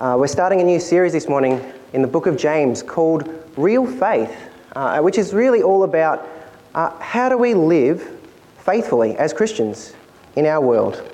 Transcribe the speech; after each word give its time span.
Uh, 0.00 0.16
we're 0.18 0.26
starting 0.26 0.62
a 0.62 0.64
new 0.64 0.80
series 0.80 1.12
this 1.12 1.28
morning 1.28 1.62
in 1.92 2.00
the 2.00 2.08
book 2.08 2.24
of 2.24 2.34
James 2.34 2.82
called 2.82 3.28
Real 3.58 3.86
Faith, 3.86 4.34
uh, 4.74 4.98
which 5.00 5.18
is 5.18 5.34
really 5.34 5.62
all 5.62 5.84
about 5.84 6.26
uh, 6.74 6.98
how 7.00 7.28
do 7.28 7.36
we 7.36 7.52
live 7.52 8.18
faithfully 8.60 9.14
as 9.18 9.34
Christians 9.34 9.92
in 10.36 10.46
our 10.46 10.62
world. 10.62 11.06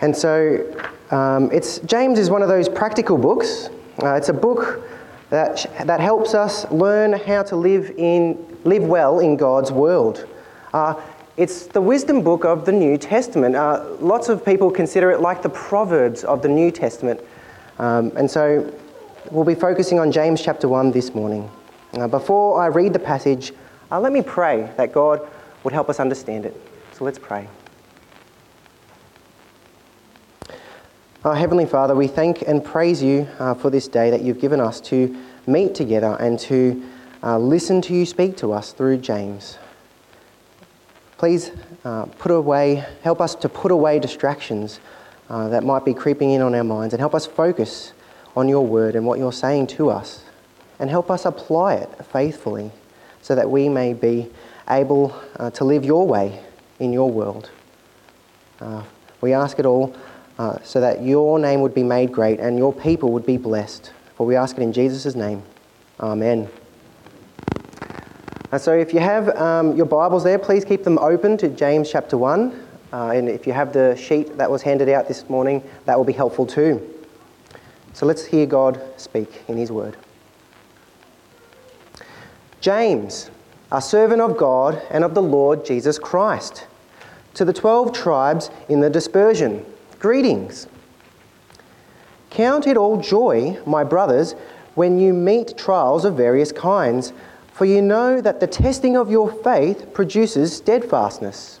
And 0.00 0.16
so, 0.16 0.64
um, 1.10 1.50
it's, 1.50 1.80
James 1.80 2.20
is 2.20 2.30
one 2.30 2.40
of 2.40 2.48
those 2.48 2.68
practical 2.68 3.18
books. 3.18 3.68
Uh, 4.00 4.14
it's 4.14 4.28
a 4.28 4.32
book 4.32 4.88
that, 5.30 5.66
that 5.86 5.98
helps 5.98 6.34
us 6.34 6.70
learn 6.70 7.14
how 7.14 7.42
to 7.42 7.56
live, 7.56 7.90
in, 7.96 8.38
live 8.62 8.84
well 8.84 9.18
in 9.18 9.36
God's 9.36 9.72
world. 9.72 10.24
Uh, 10.72 10.94
it's 11.36 11.66
the 11.66 11.80
wisdom 11.80 12.22
book 12.22 12.44
of 12.44 12.64
the 12.64 12.72
New 12.72 12.96
Testament. 12.96 13.56
Uh, 13.56 13.86
lots 13.98 14.28
of 14.28 14.44
people 14.44 14.70
consider 14.70 15.10
it 15.10 15.20
like 15.20 15.42
the 15.42 15.48
Proverbs 15.48 16.22
of 16.22 16.42
the 16.42 16.48
New 16.48 16.70
Testament. 16.70 17.20
Um, 17.80 18.12
and 18.14 18.30
so 18.30 18.70
we'll 19.30 19.46
be 19.46 19.54
focusing 19.54 19.98
on 19.98 20.12
James 20.12 20.42
chapter 20.42 20.68
1 20.68 20.90
this 20.90 21.14
morning. 21.14 21.50
Uh, 21.94 22.06
before 22.06 22.60
I 22.60 22.66
read 22.66 22.92
the 22.92 22.98
passage, 22.98 23.54
uh, 23.90 23.98
let 23.98 24.12
me 24.12 24.20
pray 24.20 24.70
that 24.76 24.92
God 24.92 25.26
would 25.64 25.72
help 25.72 25.88
us 25.88 25.98
understand 25.98 26.44
it. 26.44 26.54
So 26.92 27.04
let's 27.04 27.18
pray. 27.18 27.48
Our 31.24 31.34
Heavenly 31.34 31.64
Father, 31.64 31.94
we 31.94 32.06
thank 32.06 32.42
and 32.42 32.62
praise 32.62 33.02
you 33.02 33.26
uh, 33.38 33.54
for 33.54 33.70
this 33.70 33.88
day 33.88 34.10
that 34.10 34.20
you've 34.20 34.40
given 34.40 34.60
us 34.60 34.78
to 34.82 35.16
meet 35.46 35.74
together 35.74 36.18
and 36.20 36.38
to 36.40 36.84
uh, 37.22 37.38
listen 37.38 37.80
to 37.80 37.94
you 37.94 38.04
speak 38.04 38.36
to 38.38 38.52
us 38.52 38.72
through 38.72 38.98
James. 38.98 39.56
Please 41.16 41.50
uh, 41.86 42.04
put 42.18 42.30
away, 42.30 42.84
help 43.02 43.22
us 43.22 43.34
to 43.36 43.48
put 43.48 43.72
away 43.72 43.98
distractions 43.98 44.80
uh, 45.30 45.48
that 45.48 45.62
might 45.62 45.84
be 45.84 45.94
creeping 45.94 46.32
in 46.32 46.42
on 46.42 46.54
our 46.54 46.64
minds 46.64 46.92
and 46.92 47.00
help 47.00 47.14
us 47.14 47.24
focus 47.24 47.92
on 48.36 48.48
your 48.48 48.66
word 48.66 48.96
and 48.96 49.06
what 49.06 49.18
you're 49.18 49.32
saying 49.32 49.66
to 49.66 49.88
us 49.88 50.24
and 50.78 50.90
help 50.90 51.10
us 51.10 51.24
apply 51.24 51.74
it 51.74 51.88
faithfully 52.06 52.70
so 53.22 53.34
that 53.34 53.48
we 53.48 53.68
may 53.68 53.92
be 53.94 54.28
able 54.68 55.14
uh, 55.36 55.50
to 55.50 55.64
live 55.64 55.84
your 55.84 56.06
way 56.06 56.42
in 56.80 56.92
your 56.92 57.10
world. 57.10 57.50
Uh, 58.60 58.82
we 59.20 59.32
ask 59.32 59.58
it 59.58 59.66
all 59.66 59.94
uh, 60.38 60.58
so 60.62 60.80
that 60.80 61.02
your 61.02 61.38
name 61.38 61.60
would 61.60 61.74
be 61.74 61.82
made 61.82 62.10
great 62.10 62.40
and 62.40 62.58
your 62.58 62.72
people 62.72 63.12
would 63.12 63.26
be 63.26 63.36
blessed. 63.36 63.92
For 64.16 64.26
we 64.26 64.36
ask 64.36 64.56
it 64.56 64.62
in 64.62 64.72
Jesus' 64.72 65.14
name. 65.14 65.42
Amen. 66.00 66.48
Uh, 68.50 68.58
so 68.58 68.72
if 68.72 68.92
you 68.92 69.00
have 69.00 69.28
um, 69.36 69.76
your 69.76 69.86
Bibles 69.86 70.24
there, 70.24 70.38
please 70.38 70.64
keep 70.64 70.82
them 70.82 70.98
open 70.98 71.36
to 71.36 71.48
James 71.48 71.90
chapter 71.90 72.18
1. 72.18 72.68
Uh, 72.92 73.10
and 73.10 73.28
if 73.28 73.46
you 73.46 73.52
have 73.52 73.72
the 73.72 73.94
sheet 73.96 74.36
that 74.36 74.50
was 74.50 74.62
handed 74.62 74.88
out 74.88 75.06
this 75.06 75.28
morning, 75.28 75.62
that 75.84 75.96
will 75.96 76.04
be 76.04 76.12
helpful 76.12 76.46
too. 76.46 76.80
So 77.92 78.06
let's 78.06 78.24
hear 78.24 78.46
God 78.46 78.80
speak 78.96 79.42
in 79.48 79.56
His 79.56 79.70
Word. 79.70 79.96
James, 82.60 83.30
a 83.72 83.80
servant 83.80 84.20
of 84.20 84.36
God 84.36 84.82
and 84.90 85.04
of 85.04 85.14
the 85.14 85.22
Lord 85.22 85.64
Jesus 85.64 85.98
Christ, 85.98 86.66
to 87.34 87.44
the 87.44 87.52
twelve 87.52 87.92
tribes 87.92 88.50
in 88.68 88.80
the 88.80 88.90
dispersion, 88.90 89.64
greetings. 89.98 90.66
Count 92.30 92.66
it 92.66 92.76
all 92.76 93.00
joy, 93.00 93.58
my 93.66 93.84
brothers, 93.84 94.34
when 94.74 94.98
you 94.98 95.12
meet 95.12 95.56
trials 95.56 96.04
of 96.04 96.16
various 96.16 96.52
kinds, 96.52 97.12
for 97.52 97.64
you 97.64 97.82
know 97.82 98.20
that 98.20 98.40
the 98.40 98.46
testing 98.46 98.96
of 98.96 99.10
your 99.10 99.30
faith 99.30 99.92
produces 99.92 100.56
steadfastness 100.56 101.60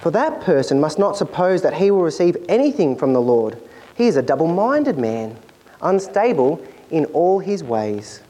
For 0.00 0.10
that 0.12 0.40
person 0.40 0.80
must 0.80 0.98
not 0.98 1.16
suppose 1.16 1.60
that 1.62 1.74
he 1.74 1.90
will 1.90 2.02
receive 2.02 2.36
anything 2.48 2.96
from 2.96 3.12
the 3.12 3.20
Lord. 3.20 3.60
He 3.94 4.06
is 4.06 4.16
a 4.16 4.22
double 4.22 4.46
minded 4.46 4.98
man, 4.98 5.36
unstable 5.82 6.64
in 6.90 7.04
all 7.06 7.38
his 7.38 7.62
ways. 7.62 8.22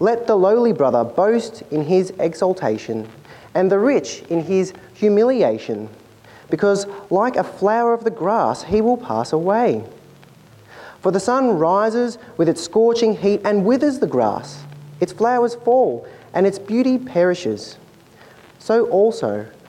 Let 0.00 0.26
the 0.26 0.36
lowly 0.36 0.74
brother 0.74 1.02
boast 1.02 1.62
in 1.70 1.82
his 1.82 2.12
exaltation, 2.18 3.08
and 3.54 3.72
the 3.72 3.78
rich 3.78 4.22
in 4.28 4.42
his 4.42 4.74
humiliation, 4.92 5.88
because 6.50 6.86
like 7.08 7.36
a 7.36 7.42
flower 7.42 7.94
of 7.94 8.04
the 8.04 8.10
grass, 8.10 8.62
he 8.62 8.82
will 8.82 8.98
pass 8.98 9.32
away. 9.32 9.82
For 11.00 11.10
the 11.10 11.20
sun 11.20 11.58
rises 11.58 12.18
with 12.36 12.50
its 12.50 12.62
scorching 12.62 13.16
heat 13.16 13.40
and 13.44 13.64
withers 13.64 13.98
the 13.98 14.06
grass, 14.06 14.62
its 15.00 15.12
flowers 15.12 15.54
fall, 15.54 16.06
and 16.34 16.46
its 16.46 16.58
beauty 16.58 16.98
perishes. 16.98 17.78
So 18.58 18.86
also, 18.88 19.46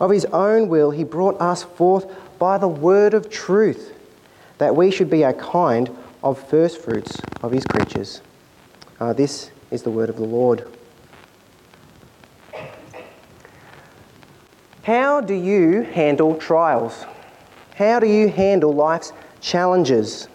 Of 0.00 0.10
his 0.10 0.24
own 0.26 0.68
will, 0.68 0.90
he 0.90 1.04
brought 1.04 1.40
us 1.40 1.64
forth 1.64 2.06
by 2.38 2.58
the 2.58 2.68
word 2.68 3.14
of 3.14 3.28
truth, 3.28 3.92
that 4.58 4.74
we 4.74 4.90
should 4.90 5.10
be 5.10 5.24
a 5.24 5.32
kind 5.32 5.90
of 6.22 6.38
first 6.48 6.78
fruits 6.78 7.20
of 7.42 7.52
his 7.52 7.64
creatures. 7.64 8.22
Uh, 9.00 9.12
this 9.12 9.50
is 9.70 9.82
the 9.82 9.90
word 9.90 10.08
of 10.08 10.16
the 10.16 10.24
Lord. 10.24 10.68
How 14.82 15.20
do 15.20 15.34
you 15.34 15.82
handle 15.82 16.36
trials? 16.36 17.04
How 17.74 18.00
do 18.00 18.06
you 18.06 18.28
handle 18.28 18.72
life's 18.72 19.12
challenges? 19.40 20.28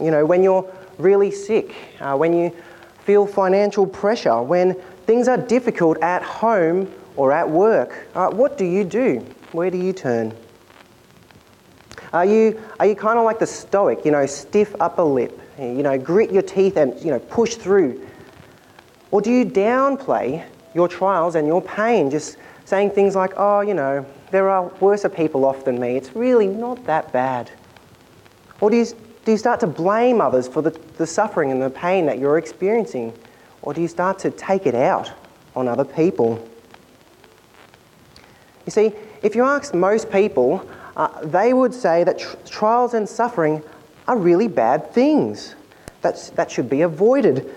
You 0.00 0.10
know, 0.10 0.24
when 0.24 0.42
you're 0.42 0.72
really 0.98 1.30
sick, 1.30 1.74
uh, 2.00 2.16
when 2.16 2.32
you 2.32 2.56
feel 3.04 3.26
financial 3.26 3.86
pressure, 3.86 4.40
when 4.40 4.74
things 5.06 5.28
are 5.28 5.36
difficult 5.36 6.00
at 6.02 6.22
home 6.22 6.90
or 7.16 7.32
at 7.32 7.48
work, 7.48 8.06
uh, 8.14 8.28
what 8.30 8.56
do 8.56 8.64
you 8.64 8.84
do? 8.84 9.18
Where 9.52 9.70
do 9.70 9.78
you 9.78 9.92
turn? 9.92 10.34
Are 12.12 12.24
you, 12.24 12.60
are 12.80 12.86
you 12.86 12.96
kind 12.96 13.18
of 13.18 13.24
like 13.24 13.38
the 13.38 13.46
stoic, 13.46 14.04
you 14.04 14.10
know, 14.10 14.26
stiff 14.26 14.74
upper 14.80 15.02
lip, 15.02 15.40
you 15.58 15.82
know, 15.82 15.96
grit 15.98 16.32
your 16.32 16.42
teeth 16.42 16.76
and, 16.76 16.98
you 17.00 17.10
know, 17.10 17.20
push 17.20 17.54
through? 17.54 18.04
Or 19.10 19.20
do 19.20 19.30
you 19.30 19.44
downplay 19.44 20.44
your 20.74 20.88
trials 20.88 21.34
and 21.34 21.46
your 21.46 21.62
pain, 21.62 22.10
just 22.10 22.36
saying 22.64 22.90
things 22.90 23.14
like, 23.14 23.32
oh, 23.36 23.60
you 23.60 23.74
know, 23.74 24.04
there 24.30 24.48
are 24.48 24.68
worse 24.80 25.04
people 25.14 25.44
off 25.44 25.64
than 25.64 25.80
me, 25.80 25.96
it's 25.96 26.14
really 26.14 26.46
not 26.46 26.84
that 26.86 27.12
bad? 27.12 27.50
Or 28.60 28.70
do 28.70 28.76
you, 28.76 28.86
do 29.24 29.32
you 29.32 29.38
start 29.38 29.60
to 29.60 29.66
blame 29.66 30.20
others 30.20 30.46
for 30.48 30.62
the, 30.62 30.70
the 30.96 31.06
suffering 31.06 31.50
and 31.50 31.62
the 31.62 31.70
pain 31.70 32.06
that 32.06 32.18
you're 32.18 32.38
experiencing? 32.38 33.12
Or 33.62 33.74
do 33.74 33.80
you 33.80 33.88
start 33.88 34.18
to 34.20 34.30
take 34.30 34.66
it 34.66 34.74
out 34.74 35.10
on 35.54 35.68
other 35.68 35.84
people? 35.84 36.46
You 38.70 38.90
see, 38.90 38.96
if 39.22 39.34
you 39.34 39.42
ask 39.42 39.74
most 39.74 40.12
people, 40.12 40.64
uh, 40.96 41.26
they 41.26 41.52
would 41.52 41.74
say 41.74 42.04
that 42.04 42.20
tr- 42.20 42.36
trials 42.46 42.94
and 42.94 43.08
suffering 43.08 43.64
are 44.06 44.16
really 44.16 44.46
bad 44.46 44.92
things 44.92 45.56
that, 46.02 46.30
that 46.36 46.52
should 46.52 46.70
be 46.70 46.82
avoided. 46.82 47.52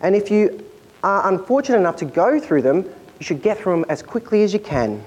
And 0.00 0.16
if 0.16 0.32
you 0.32 0.64
are 1.04 1.28
unfortunate 1.28 1.78
enough 1.78 1.94
to 1.98 2.06
go 2.06 2.40
through 2.40 2.62
them, 2.62 2.78
you 2.78 3.24
should 3.24 3.40
get 3.40 3.58
through 3.58 3.76
them 3.76 3.84
as 3.88 4.02
quickly 4.02 4.42
as 4.42 4.52
you 4.52 4.58
can. 4.58 5.04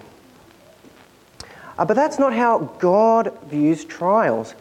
Uh, 1.78 1.84
but 1.84 1.96
that's 1.96 2.18
not 2.18 2.32
how 2.34 2.60
God 2.80 3.38
views 3.48 3.84
trials. 3.84 4.56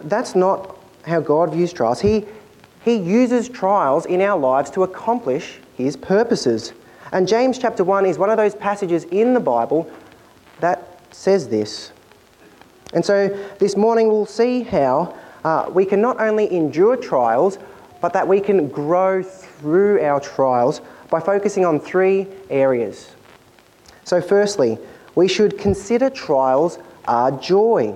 That's 0.00 0.36
not 0.36 0.78
how 1.04 1.18
God 1.18 1.52
views 1.52 1.72
trials. 1.72 2.00
He, 2.00 2.24
he 2.84 2.94
uses 2.94 3.48
trials 3.48 4.06
in 4.06 4.20
our 4.20 4.38
lives 4.38 4.70
to 4.70 4.84
accomplish 4.84 5.58
His 5.76 5.96
purposes. 5.96 6.72
And 7.12 7.28
James 7.28 7.58
chapter 7.58 7.84
1 7.84 8.06
is 8.06 8.18
one 8.18 8.30
of 8.30 8.36
those 8.36 8.54
passages 8.54 9.04
in 9.04 9.34
the 9.34 9.40
Bible 9.40 9.90
that 10.60 11.00
says 11.14 11.48
this. 11.48 11.92
And 12.92 13.04
so 13.04 13.28
this 13.58 13.76
morning 13.76 14.08
we'll 14.08 14.26
see 14.26 14.62
how 14.62 15.14
uh, 15.44 15.70
we 15.72 15.84
can 15.84 16.00
not 16.00 16.20
only 16.20 16.52
endure 16.52 16.96
trials, 16.96 17.58
but 18.00 18.12
that 18.12 18.26
we 18.26 18.40
can 18.40 18.68
grow 18.68 19.22
through 19.22 20.00
our 20.02 20.20
trials 20.20 20.80
by 21.10 21.20
focusing 21.20 21.64
on 21.64 21.78
three 21.78 22.26
areas. 22.50 23.14
So, 24.04 24.20
firstly, 24.20 24.78
we 25.14 25.28
should 25.28 25.58
consider 25.58 26.10
trials 26.10 26.78
a 27.08 27.36
joy. 27.40 27.94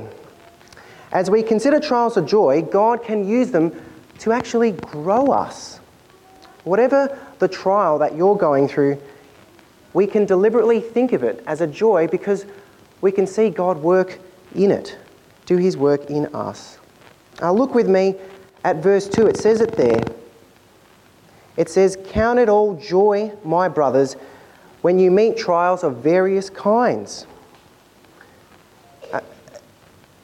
As 1.13 1.31
we 1.31 1.43
consider 1.43 1.81
trials 1.81 2.17
a 2.17 2.23
joy, 2.23 2.63
God 2.63 3.03
can 3.03 3.29
use 3.29 3.51
them 3.51 3.73
to 4.21 4.33
actually 4.33 4.73
grow 4.73 5.27
us. 5.27 5.80
Whatever 6.65 7.19
the 7.39 7.49
trial 7.49 7.99
that 7.99 8.17
you're 8.17 8.37
going 8.37 8.69
through, 8.69 9.01
we 9.93 10.07
can 10.07 10.25
deliberately 10.25 10.81
think 10.81 11.13
of 11.13 11.23
it 11.23 11.43
as 11.47 11.61
a 11.61 11.67
joy 11.67 12.07
because 12.07 12.47
we 13.01 13.11
can 13.11 13.27
see 13.27 13.51
God 13.51 13.79
work 13.79 14.19
in 14.55 14.71
it, 14.71 14.97
do 15.47 15.57
his 15.57 15.77
work 15.77 16.11
in 16.11 16.27
us. 16.35 16.79
Now, 17.41 17.53
look 17.53 17.75
with 17.75 17.89
me 17.89 18.17
at 18.65 18.77
verse 18.77 19.09
2. 19.09 19.27
It 19.27 19.37
says 19.37 19.61
it 19.61 19.77
there. 19.77 20.03
It 21.57 21.69
says, 21.69 21.97
Count 22.09 22.39
it 22.39 22.49
all 22.49 22.75
joy, 22.77 23.33
my 23.45 23.69
brothers, 23.69 24.17
when 24.83 24.99
you 24.99 25.11
meet 25.11 25.37
trials 25.37 25.83
of 25.83 25.97
various 25.97 26.51
kinds. 26.51 27.27
Uh, 29.13 29.21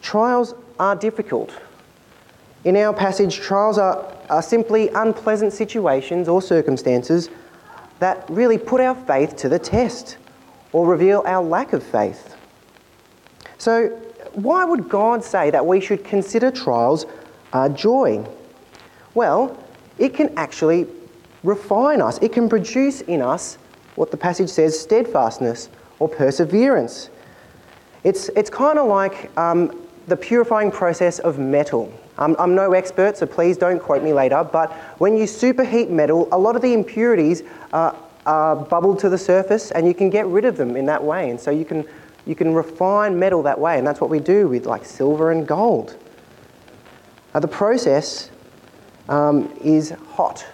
trials 0.03 0.55
are 0.79 0.95
difficult. 0.95 1.53
In 2.67 2.77
our 2.77 2.93
passage, 2.93 3.37
trials 3.37 3.79
are, 3.79 4.13
are 4.29 4.43
simply 4.43 4.89
unpleasant 4.89 5.53
situations 5.53 6.27
or 6.27 6.43
circumstances 6.43 7.31
that 8.01 8.29
really 8.29 8.59
put 8.59 8.81
our 8.81 8.97
faith 8.97 9.37
to 9.37 9.49
the 9.49 9.61
test 9.61 10.17
or 10.73 10.85
reveal 10.85 11.23
our 11.27 11.45
lack 11.45 11.75
of 11.75 11.83
faith. 11.85 12.35
So, 13.59 13.91
why 14.33 14.65
would 14.65 14.89
God 14.89 15.23
say 15.23 15.49
that 15.51 15.65
we 15.65 15.81
should 15.81 16.03
consider 16.03 16.51
trials 16.51 17.07
a 17.53 17.71
joy? 17.71 18.27
Well, 19.15 19.57
it 19.99 20.13
can 20.13 20.37
actually 20.37 20.89
refine 21.45 22.03
us, 22.03 22.19
it 22.21 22.33
can 22.33 22.49
produce 22.49 23.01
in 23.03 23.23
us 23.23 23.59
what 23.95 24.11
the 24.11 24.17
passage 24.17 24.51
says 24.51 24.77
steadfastness 24.77 25.69
or 26.01 26.09
perseverance. 26.09 27.11
It's, 28.03 28.29
it's 28.31 28.51
kind 28.51 28.77
of 28.77 28.89
like 28.89 29.31
um, 29.39 29.86
the 30.07 30.17
purifying 30.17 30.71
process 30.71 31.19
of 31.19 31.39
metal. 31.39 31.93
I'm 32.19 32.55
no 32.55 32.73
expert, 32.73 33.19
so 33.19 33.27
please 33.27 33.59
don't 33.59 33.79
quote 33.79 34.03
me 34.03 34.15
later, 34.15 34.43
but 34.43 34.73
when 34.99 35.19
you 35.19 35.25
superheat 35.25 35.91
metal, 35.91 36.29
a 36.33 36.39
lot 36.39 36.57
of 36.57 36.63
the 36.63 36.73
impurities 36.73 37.43
uh, 37.75 37.93
are 38.25 38.57
bubbled 38.57 38.99
to 39.01 39.11
the 39.11 39.19
surface 39.19 39.71
and 39.71 39.87
you 39.87 39.93
can 39.93 40.09
get 40.09 40.27
rid 40.27 40.47
of 40.47 40.57
them 40.57 40.77
in 40.77 40.87
that 40.87 41.03
way. 41.03 41.29
And 41.29 41.39
so 41.39 41.51
you 41.51 41.67
can, 41.67 41.85
you 42.25 42.35
can 42.35 42.55
refine 42.55 43.19
metal 43.19 43.43
that 43.43 43.59
way, 43.59 43.77
and 43.77 43.87
that's 43.87 44.01
what 44.01 44.09
we 44.09 44.19
do 44.19 44.49
with 44.49 44.65
like 44.65 44.87
silver 44.87 45.31
and 45.31 45.47
gold. 45.47 45.97
The 47.35 47.49
process 47.49 48.31
um, 49.11 49.53
is 49.63 49.91
hot. 50.09 50.47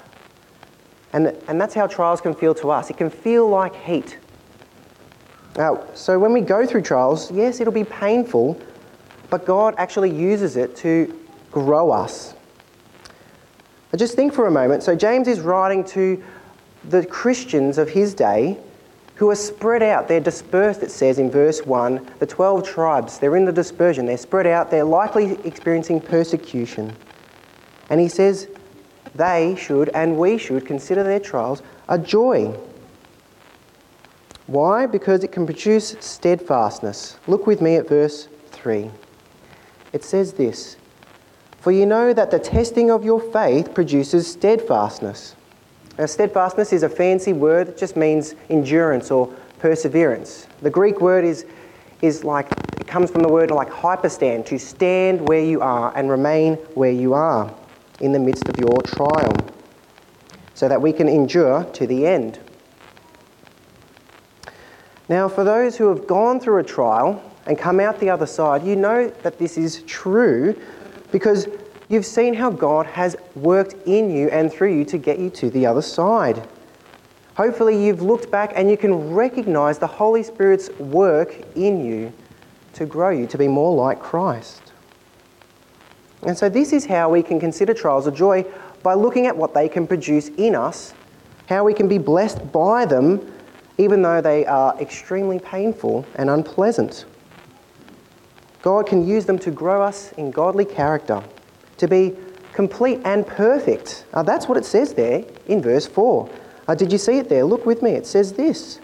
And, 1.13 1.29
and 1.47 1.61
that's 1.61 1.75
how 1.75 1.87
trials 1.87 2.21
can 2.21 2.35
feel 2.35 2.55
to 2.57 2.71
us. 2.71 2.91
It 2.91 2.97
can 2.97 3.11
feel 3.11 3.49
like 3.49 3.77
heat. 3.77 4.19
Now, 5.57 5.85
so 5.95 6.19
when 6.19 6.33
we 6.33 6.41
go 6.41 6.67
through 6.67 6.83
trials, 6.83 7.31
yes, 7.31 7.61
it'll 7.61 7.73
be 7.73 7.85
painful, 7.85 8.61
but 9.33 9.47
God 9.47 9.75
actually 9.79 10.11
uses 10.11 10.59
it 10.59 10.77
to 10.77 11.19
grow 11.51 11.91
us. 11.91 12.35
But 13.91 13.99
just 13.99 14.15
think 14.15 14.35
for 14.35 14.47
a 14.47 14.51
moment. 14.51 14.83
So, 14.83 14.95
James 14.95 15.27
is 15.27 15.41
writing 15.41 15.85
to 15.85 16.23
the 16.91 17.07
Christians 17.07 17.79
of 17.79 17.89
his 17.89 18.13
day 18.13 18.59
who 19.15 19.31
are 19.31 19.35
spread 19.35 19.83
out. 19.83 20.07
They're 20.07 20.21
dispersed, 20.21 20.83
it 20.83 20.91
says 20.91 21.19
in 21.19 21.31
verse 21.31 21.65
1. 21.65 22.11
The 22.19 22.27
12 22.27 22.63
tribes, 22.63 23.19
they're 23.19 23.35
in 23.37 23.47
the 23.47 23.53
dispersion. 23.53 24.05
They're 24.05 24.19
spread 24.19 24.47
out. 24.47 24.71
They're 24.71 24.85
likely 24.85 25.39
experiencing 25.47 26.03
persecution. 26.03 26.95
And 27.89 28.03
he 28.03 28.09
says, 28.09 28.49
they 29.15 29.57
should 29.59 29.89
and 29.95 30.19
we 30.19 30.37
should 30.37 30.67
consider 30.67 31.03
their 31.03 31.21
trials 31.21 31.63
a 31.89 31.99
joy. 31.99 32.55
Why? 34.47 34.85
Because 34.85 35.25
it 35.25 35.33
can 35.33 35.47
produce 35.47 35.97
steadfastness. 36.01 37.17
Look 37.27 37.47
with 37.47 37.63
me 37.63 37.77
at 37.77 37.89
verse 37.89 38.29
3. 38.51 38.91
It 39.93 40.05
says 40.05 40.33
this 40.33 40.77
For 41.59 41.73
you 41.73 41.87
know 41.87 42.13
that 42.13 42.31
the 42.31 42.39
testing 42.39 42.91
of 42.91 43.05
your 43.05 43.21
faith 43.21 43.75
produces 43.75 44.27
steadfastness. 44.31 45.37
Now, 45.99 46.07
steadfastness 46.07 46.73
is 46.73 46.83
a 46.83 46.89
fancy 46.89 47.33
word, 47.33 47.69
it 47.69 47.79
just 47.79 47.97
means 47.97 48.35
endurance 48.49 49.11
or 49.11 49.27
perseverance. 49.59 50.47
The 50.63 50.71
Greek 50.71 51.01
word 51.01 51.25
is, 51.25 51.45
is 52.01 52.25
like, 52.25 52.51
it 52.81 52.87
comes 52.87 53.11
from 53.11 53.23
the 53.23 53.29
word 53.29 53.51
like 53.51 53.69
hyperstand, 53.69 54.47
to 54.47 54.59
stand 54.59 55.29
where 55.29 55.45
you 55.45 55.61
are 55.61 55.97
and 55.97 56.11
remain 56.11 56.55
where 56.75 56.91
you 56.91 57.13
are 57.13 57.55
in 58.01 58.13
the 58.13 58.19
midst 58.19 58.49
of 58.49 58.59
your 58.59 58.81
trial, 58.83 59.37
so 60.55 60.67
that 60.67 60.81
we 60.81 60.93
can 60.93 61.09
endure 61.09 61.65
to 61.65 61.87
the 61.87 62.07
end. 62.07 62.39
Now, 65.11 65.29
for 65.29 65.45
those 65.45 65.77
who 65.77 65.89
have 65.89 66.07
gone 66.07 66.41
through 66.41 66.59
a 66.59 66.65
trial 66.65 67.23
and 67.47 67.59
come 67.59 67.81
out 67.81 67.99
the 67.99 68.11
other 68.11 68.27
side, 68.27 68.65
you 68.65 68.77
know 68.77 69.09
that 69.23 69.39
this 69.39 69.57
is 69.57 69.83
true 69.83 70.59
because 71.11 71.49
you've 71.89 72.07
seen 72.07 72.35
how 72.35 72.51
God 72.51 72.87
has 72.87 73.17
worked 73.35 73.75
in 73.87 74.11
you 74.11 74.29
and 74.29 74.53
through 74.53 74.77
you 74.77 74.85
to 74.87 74.99
get 74.99 75.19
you 75.19 75.31
to 75.31 75.51
the 75.51 75.67
other 75.67 75.83
side. 75.83 76.47
Hopefully, 77.37 77.83
you've 77.85 78.03
looked 78.03 78.31
back 78.31 78.53
and 78.57 78.71
you 78.71 78.77
can 78.77 79.13
recognize 79.13 79.79
the 79.79 79.87
Holy 79.87 80.23
Spirit's 80.23 80.71
work 80.79 81.35
in 81.57 81.85
you 81.85 82.13
to 82.75 82.87
grow 82.87 83.11
you 83.11 83.27
to 83.27 83.39
be 83.39 83.49
more 83.49 83.75
like 83.75 84.01
Christ. 84.01 84.73
And 86.23 86.37
so, 86.37 86.49
this 86.49 86.73
is 86.73 86.87
how 86.87 87.11
we 87.11 87.23
can 87.23 87.41
consider 87.41 87.75
trials 87.75 88.07
a 88.07 88.13
joy 88.13 88.45
by 88.83 88.95
looking 88.95 89.27
at 89.27 89.37
what 89.37 89.55
they 89.55 89.69
can 89.69 89.87
produce 89.87 90.29
in 90.29 90.55
us, 90.55 90.95
how 91.49 91.65
we 91.65 91.73
can 91.73 91.89
be 91.89 91.99
blessed 91.99 92.53
by 92.53 92.85
them, 92.85 93.33
even 93.79 94.03
though 94.03 94.21
they 94.21 94.45
are 94.47 94.79
extremely 94.79 95.39
painful 95.39 96.05
and 96.17 96.29
unpleasant. 96.29 97.07
God 98.63 98.87
can 98.87 99.07
use 99.07 99.27
them 99.27 99.39
to 99.41 99.51
grow 99.51 99.83
us 99.83 100.13
in 100.13 100.31
godly 100.31 100.65
character, 100.65 101.23
to 101.79 101.89
be 101.89 102.17
complete 102.53 103.01
and 103.05 103.27
perfect. 103.27 104.07
Uh, 104.15 104.23
that's 104.23 104.47
what 104.47 104.57
it 104.57 104.65
says 104.65 104.95
there 104.95 105.25
in 105.47 105.61
verse 105.61 105.87
4. 105.87 106.31
Uh, 106.69 106.75
did 106.75 106.93
you 106.93 106.99
see 106.99 107.19
it 107.19 107.29
there? 107.29 107.45
Look 107.45 107.67
with 107.67 107.83
me. 107.83 107.91
It 107.91 108.07
says 108.07 108.35
this 108.35 108.79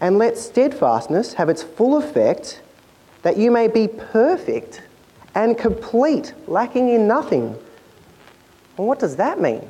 And 0.00 0.18
let 0.18 0.36
steadfastness 0.36 1.34
have 1.34 1.48
its 1.48 1.62
full 1.62 1.96
effect, 1.96 2.62
that 3.22 3.36
you 3.36 3.50
may 3.50 3.68
be 3.68 3.86
perfect 3.86 4.82
and 5.36 5.56
complete, 5.56 6.34
lacking 6.48 6.88
in 6.88 7.06
nothing. 7.06 7.56
Well, 8.76 8.88
what 8.88 8.98
does 8.98 9.16
that 9.16 9.40
mean? 9.40 9.68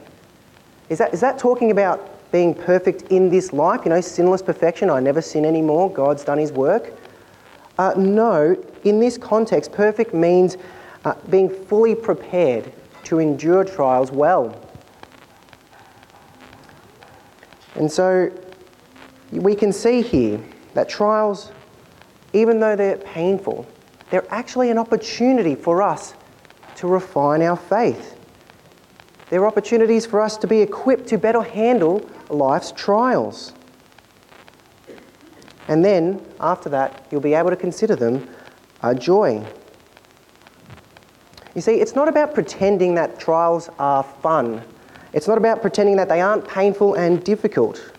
Is 0.88 0.98
that, 0.98 1.12
is 1.12 1.20
that 1.20 1.38
talking 1.38 1.70
about 1.70 2.32
being 2.32 2.54
perfect 2.54 3.02
in 3.10 3.28
this 3.28 3.52
life? 3.52 3.82
You 3.84 3.90
know, 3.90 4.00
sinless 4.00 4.42
perfection, 4.42 4.88
I 4.88 5.00
never 5.00 5.20
sin 5.20 5.44
anymore, 5.44 5.90
God's 5.92 6.24
done 6.24 6.38
his 6.38 6.52
work? 6.52 6.92
Uh, 7.78 7.92
no, 7.96 8.56
in 8.84 9.00
this 9.00 9.18
context, 9.18 9.72
perfect 9.72 10.14
means 10.14 10.56
uh, 11.04 11.14
being 11.30 11.48
fully 11.48 11.94
prepared 11.94 12.72
to 13.04 13.18
endure 13.18 13.64
trials 13.64 14.10
well. 14.10 14.60
And 17.74 17.90
so 17.90 18.32
we 19.30 19.54
can 19.54 19.72
see 19.72 20.00
here 20.02 20.40
that 20.74 20.88
trials, 20.88 21.52
even 22.32 22.58
though 22.58 22.74
they're 22.74 22.96
painful, 22.96 23.66
they're 24.10 24.26
actually 24.32 24.70
an 24.70 24.78
opportunity 24.78 25.54
for 25.54 25.82
us 25.82 26.14
to 26.76 26.86
refine 26.86 27.42
our 27.42 27.56
faith. 27.56 28.16
They're 29.28 29.46
opportunities 29.46 30.06
for 30.06 30.20
us 30.20 30.36
to 30.38 30.46
be 30.46 30.60
equipped 30.60 31.08
to 31.08 31.18
better 31.18 31.42
handle 31.42 32.08
life's 32.30 32.72
trials. 32.72 33.52
And 35.68 35.84
then, 35.84 36.24
after 36.40 36.68
that, 36.70 37.06
you'll 37.10 37.20
be 37.20 37.34
able 37.34 37.50
to 37.50 37.56
consider 37.56 37.96
them 37.96 38.28
a 38.82 38.94
joy. 38.94 39.44
You 41.54 41.60
see, 41.60 41.80
it's 41.80 41.94
not 41.94 42.08
about 42.08 42.34
pretending 42.34 42.94
that 42.94 43.18
trials 43.18 43.70
are 43.78 44.02
fun. 44.02 44.62
It's 45.12 45.26
not 45.26 45.38
about 45.38 45.62
pretending 45.62 45.96
that 45.96 46.08
they 46.08 46.20
aren't 46.20 46.46
painful 46.46 46.94
and 46.94 47.24
difficult. 47.24 47.92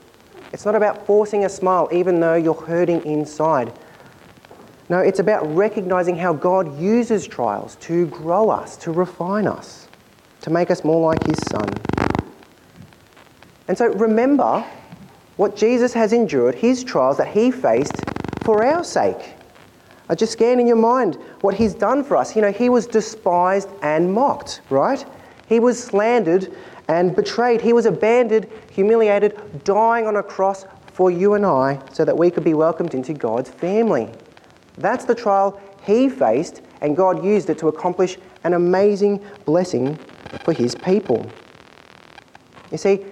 It's 0.54 0.66
not 0.66 0.76
about 0.76 1.06
forcing 1.06 1.46
a 1.46 1.50
smile 1.50 1.90
even 1.92 2.20
though 2.20 2.36
you're 2.36 2.54
hurting 2.54 3.04
inside. 3.06 3.74
No, 4.90 5.00
it's 5.00 5.20
about 5.20 5.44
recognizing 5.54 6.16
how 6.16 6.32
God 6.32 6.80
uses 6.80 7.28
trials 7.28 7.76
to 7.78 8.06
grow 8.08 8.50
us, 8.50 8.78
to 8.78 8.92
refine 8.92 9.48
us, 9.48 9.90
to 10.42 10.50
make 10.50 10.72
us 10.72 10.86
more 10.86 11.06
like 11.06 11.26
His 11.26 11.40
Son. 11.50 11.68
And 13.68 13.78
so 13.78 13.88
remember 13.88 14.64
what 15.38 15.56
Jesus 15.56 15.94
has 15.94 16.14
endured, 16.14 16.56
his 16.56 16.84
trials 16.84 17.18
that 17.18 17.28
he 17.28 17.52
faced 17.52 17.96
for 18.44 18.66
our 18.66 18.84
sake. 18.84 19.36
I 20.10 20.16
just 20.16 20.34
scan 20.34 20.60
in 20.60 20.68
your 20.68 20.78
mind 20.78 21.16
what 21.42 21.54
he's 21.54 21.74
done 21.74 22.04
for 22.04 22.18
us. 22.18 22.36
You 22.36 22.42
know, 22.42 22.52
he 22.52 22.70
was 22.70 22.88
despised 22.88 23.70
and 23.82 24.12
mocked, 24.12 24.62
right? 24.70 25.06
He 25.48 25.60
was 25.60 25.82
slandered 25.82 26.56
and 26.88 27.16
betrayed. 27.16 27.62
He 27.62 27.74
was 27.74 27.86
abandoned, 27.86 28.48
humiliated, 28.72 29.64
dying 29.64 30.08
on 30.08 30.16
a 30.16 30.24
cross 30.24 30.66
for 30.94 31.12
you 31.12 31.36
and 31.36 31.46
I 31.46 31.80
so 31.92 32.04
that 32.06 32.18
we 32.18 32.32
could 32.32 32.44
be 32.44 32.54
welcomed 32.54 32.94
into 32.94 33.14
God's 33.14 33.50
family. 33.50 34.10
That's 34.78 35.06
the 35.06 35.16
trial 35.16 35.62
he 35.86 36.10
faced, 36.10 36.62
and 36.82 36.96
God 36.96 37.24
used 37.24 37.50
it 37.50 37.58
to 37.60 37.68
accomplish 37.68 38.18
an 38.44 38.54
amazing 38.54 39.24
blessing 39.46 39.98
for 40.44 40.54
his 40.54 40.74
people. 40.76 41.30
You 42.72 42.78
see, 42.78 43.06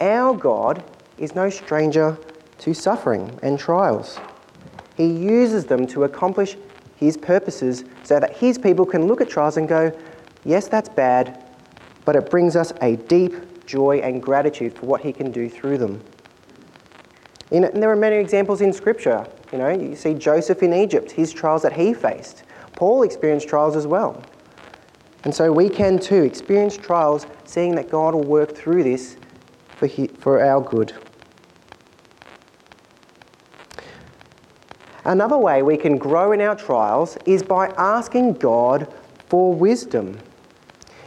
our 0.00 0.34
God 0.34 0.82
is 1.18 1.34
no 1.34 1.50
stranger 1.50 2.18
to 2.58 2.74
suffering 2.74 3.38
and 3.42 3.58
trials. 3.58 4.18
He 4.96 5.06
uses 5.06 5.64
them 5.66 5.86
to 5.88 6.04
accomplish 6.04 6.56
his 6.96 7.16
purposes 7.16 7.84
so 8.02 8.20
that 8.20 8.36
his 8.36 8.58
people 8.58 8.86
can 8.86 9.06
look 9.06 9.20
at 9.20 9.28
trials 9.28 9.56
and 9.56 9.68
go, 9.68 9.96
yes, 10.44 10.68
that's 10.68 10.88
bad, 10.88 11.42
but 12.04 12.16
it 12.16 12.30
brings 12.30 12.56
us 12.56 12.72
a 12.80 12.96
deep 12.96 13.66
joy 13.66 13.98
and 13.98 14.22
gratitude 14.22 14.74
for 14.74 14.86
what 14.86 15.00
he 15.00 15.12
can 15.12 15.30
do 15.32 15.48
through 15.48 15.78
them. 15.78 16.00
and 17.50 17.64
there 17.82 17.90
are 17.90 17.96
many 17.96 18.16
examples 18.16 18.60
in 18.60 18.72
Scripture. 18.72 19.26
You 19.52 19.58
know, 19.58 19.68
you 19.68 19.96
see 19.96 20.14
Joseph 20.14 20.62
in 20.62 20.72
Egypt, 20.72 21.10
his 21.10 21.32
trials 21.32 21.62
that 21.62 21.72
he 21.72 21.92
faced. 21.92 22.44
Paul 22.76 23.02
experienced 23.02 23.48
trials 23.48 23.76
as 23.76 23.86
well. 23.86 24.22
And 25.24 25.34
so 25.34 25.52
we 25.52 25.68
can 25.68 25.98
too 25.98 26.22
experience 26.24 26.76
trials, 26.76 27.26
seeing 27.44 27.74
that 27.76 27.90
God 27.90 28.14
will 28.14 28.24
work 28.24 28.56
through 28.56 28.82
this 28.82 29.16
for, 29.82 29.88
he, 29.88 30.06
for 30.06 30.40
our 30.40 30.60
good. 30.60 30.92
Another 35.04 35.36
way 35.36 35.64
we 35.64 35.76
can 35.76 35.98
grow 35.98 36.30
in 36.30 36.40
our 36.40 36.54
trials 36.54 37.18
is 37.26 37.42
by 37.42 37.66
asking 37.76 38.34
God 38.34 38.86
for 39.28 39.52
wisdom. 39.52 40.20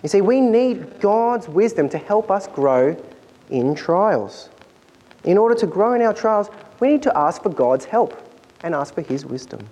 You 0.03 0.09
see, 0.09 0.19
we 0.19 0.41
need 0.41 0.99
God's 0.99 1.47
wisdom 1.47 1.87
to 1.87 1.97
help 1.97 2.29
us 2.29 2.47
grow 2.47 3.01
in 3.49 3.75
trials. 3.75 4.49
In 5.23 5.37
order 5.37 5.55
to 5.55 5.67
grow 5.67 5.93
in 5.93 6.01
our 6.01 6.13
trials, 6.13 6.49
we 6.81 6.89
need 6.89 7.03
to 7.03 7.17
ask 7.17 7.43
for 7.43 7.49
God's 7.49 7.85
help 7.85 8.29
and 8.63 8.75
ask 8.75 8.93
for 8.93 9.03
His 9.03 9.25
wisdom. 9.25 9.65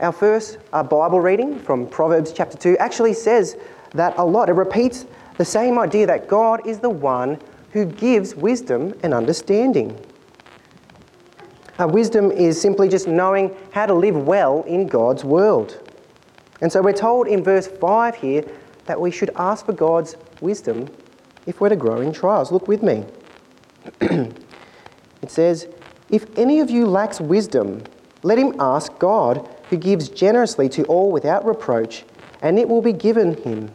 Our 0.00 0.12
first 0.12 0.56
uh, 0.72 0.82
Bible 0.82 1.20
reading 1.20 1.58
from 1.58 1.86
Proverbs 1.86 2.32
chapter 2.32 2.56
2 2.56 2.78
actually 2.78 3.12
says 3.12 3.58
that 3.92 4.16
a 4.16 4.24
lot. 4.24 4.48
It 4.48 4.52
repeats 4.52 5.04
the 5.38 5.44
same 5.44 5.78
idea 5.78 6.06
that 6.06 6.28
God 6.28 6.66
is 6.66 6.80
the 6.80 6.90
one 6.90 7.40
who 7.72 7.86
gives 7.86 8.34
wisdom 8.34 8.92
and 9.02 9.14
understanding. 9.14 9.98
Uh, 11.78 11.86
wisdom 11.86 12.32
is 12.32 12.60
simply 12.60 12.88
just 12.88 13.06
knowing 13.06 13.56
how 13.70 13.86
to 13.86 13.94
live 13.94 14.16
well 14.16 14.64
in 14.64 14.86
God's 14.88 15.24
world. 15.24 15.80
And 16.60 16.72
so 16.72 16.82
we're 16.82 16.92
told 16.92 17.28
in 17.28 17.44
verse 17.44 17.68
5 17.68 18.16
here 18.16 18.44
that 18.86 19.00
we 19.00 19.12
should 19.12 19.30
ask 19.36 19.64
for 19.64 19.72
God's 19.72 20.16
wisdom 20.40 20.88
if 21.46 21.60
we're 21.60 21.68
to 21.68 21.76
grow 21.76 22.00
in 22.00 22.12
trials. 22.12 22.50
Look 22.50 22.66
with 22.66 22.82
me. 22.82 23.04
it 24.00 24.34
says, 25.28 25.68
If 26.10 26.26
any 26.36 26.58
of 26.58 26.68
you 26.68 26.84
lacks 26.84 27.20
wisdom, 27.20 27.84
let 28.24 28.38
him 28.38 28.56
ask 28.58 28.98
God 28.98 29.48
who 29.70 29.76
gives 29.76 30.08
generously 30.08 30.68
to 30.70 30.84
all 30.84 31.12
without 31.12 31.44
reproach, 31.44 32.04
and 32.42 32.58
it 32.58 32.68
will 32.68 32.82
be 32.82 32.92
given 32.92 33.34
him. 33.42 33.70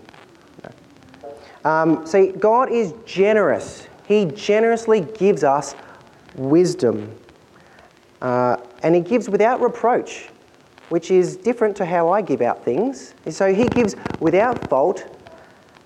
Um, 1.64 2.06
see, 2.06 2.32
God 2.32 2.72
is 2.72 2.94
generous. 3.06 3.88
He 4.06 4.26
generously 4.26 5.02
gives 5.02 5.44
us 5.44 5.76
wisdom. 6.36 7.16
Uh, 8.22 8.58
and 8.82 8.96
He 8.96 9.02
gives 9.02 9.30
without 9.30 9.62
reproach, 9.62 10.30
which 10.90 11.12
is 11.12 11.38
different 11.38 11.76
to 11.78 11.86
how 11.86 12.10
I 12.10 12.22
give 12.22 12.42
out 12.42 12.64
things. 12.64 13.14
So 13.30 13.54
He 13.54 13.68
gives 13.70 13.96
without 14.20 14.70
fault, 14.70 15.06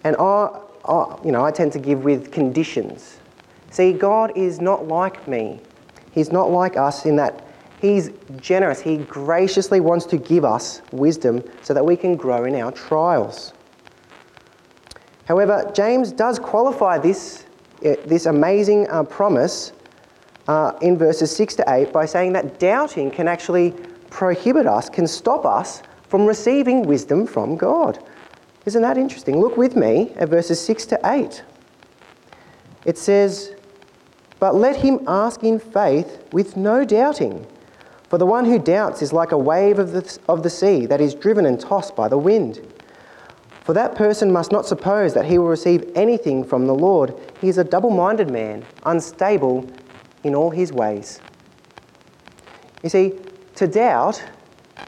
and 0.04 0.16
I, 0.18 0.60
I, 0.86 1.18
you 1.24 1.32
know, 1.32 1.46
I 1.46 1.52
tend 1.52 1.74
to 1.74 1.80
give 1.80 2.04
with 2.04 2.32
conditions. 2.32 3.20
See, 3.70 3.94
God 3.94 4.36
is 4.36 4.60
not 4.60 4.88
like 4.88 5.28
me. 5.28 5.62
He's 6.12 6.32
not 6.32 6.50
like 6.50 6.78
us 6.78 7.06
in 7.06 7.16
that 7.18 7.44
He's 7.80 8.10
generous. 8.38 8.82
He 8.82 8.98
graciously 8.98 9.80
wants 9.80 10.06
to 10.08 10.18
give 10.18 10.44
us 10.44 10.82
wisdom 10.92 11.44
so 11.62 11.76
that 11.76 11.86
we 11.86 11.96
can 11.96 12.16
grow 12.16 12.46
in 12.46 12.56
our 12.56 12.72
trials. 12.72 13.54
However, 15.28 15.70
James 15.74 16.14
does 16.14 16.40
qualify 16.40 16.98
this, 16.98 17.46
uh, 17.86 17.96
this 18.06 18.28
amazing 18.28 18.90
uh, 18.90 19.04
promise 19.04 19.74
uh, 20.48 20.72
in 20.82 20.98
verses 20.98 21.36
6 21.36 21.56
to 21.56 21.66
8 21.68 21.92
by 21.92 22.06
saying 22.06 22.32
that 22.34 22.60
doubting 22.60 23.12
can 23.12 23.28
actually 23.28 23.72
prohibit 24.10 24.66
us, 24.66 24.90
can 24.90 25.06
stop 25.06 25.46
us 25.46 25.84
from 26.08 26.26
receiving 26.26 26.84
wisdom 26.84 27.28
from 27.28 27.58
God. 27.58 28.02
Isn't 28.66 28.82
that 28.82 28.98
interesting? 28.98 29.38
Look 29.38 29.58
with 29.58 29.76
me 29.76 30.14
at 30.16 30.30
verses 30.30 30.62
6 30.62 30.86
to 30.88 31.00
8. 31.04 31.44
It 32.86 32.98
says, 32.98 33.54
But 34.40 34.56
let 34.56 34.78
him 34.78 35.02
ask 35.08 35.44
in 35.44 35.60
faith 35.60 36.24
with 36.32 36.56
no 36.56 36.86
doubting. 36.86 37.46
For 38.10 38.18
the 38.18 38.26
one 38.26 38.46
who 38.46 38.60
doubts 38.60 39.02
is 39.02 39.12
like 39.12 39.34
a 39.34 39.38
wave 39.38 39.78
of 39.78 39.92
the, 39.92 40.20
of 40.30 40.44
the 40.44 40.50
sea 40.50 40.86
that 40.86 41.02
is 41.02 41.14
driven 41.14 41.46
and 41.46 41.60
tossed 41.60 41.98
by 41.98 42.08
the 42.08 42.18
wind. 42.18 42.66
For 43.68 43.74
that 43.74 43.96
person 43.96 44.32
must 44.32 44.54
not 44.54 44.66
suppose 44.66 45.14
that 45.14 45.26
he 45.26 45.38
will 45.38 45.50
receive 45.50 45.92
anything 45.94 46.46
from 46.46 46.68
the 46.68 46.74
Lord. 46.74 47.14
He 47.42 47.50
is 47.50 47.58
a 47.58 47.66
double 47.66 47.90
minded 47.90 48.32
man, 48.32 48.66
unstable 48.86 49.70
in 50.24 50.34
all 50.34 50.52
his 50.52 50.72
ways. 50.72 51.20
You 52.82 52.88
see, 52.88 53.16
to 53.56 53.68
doubt 53.68 54.24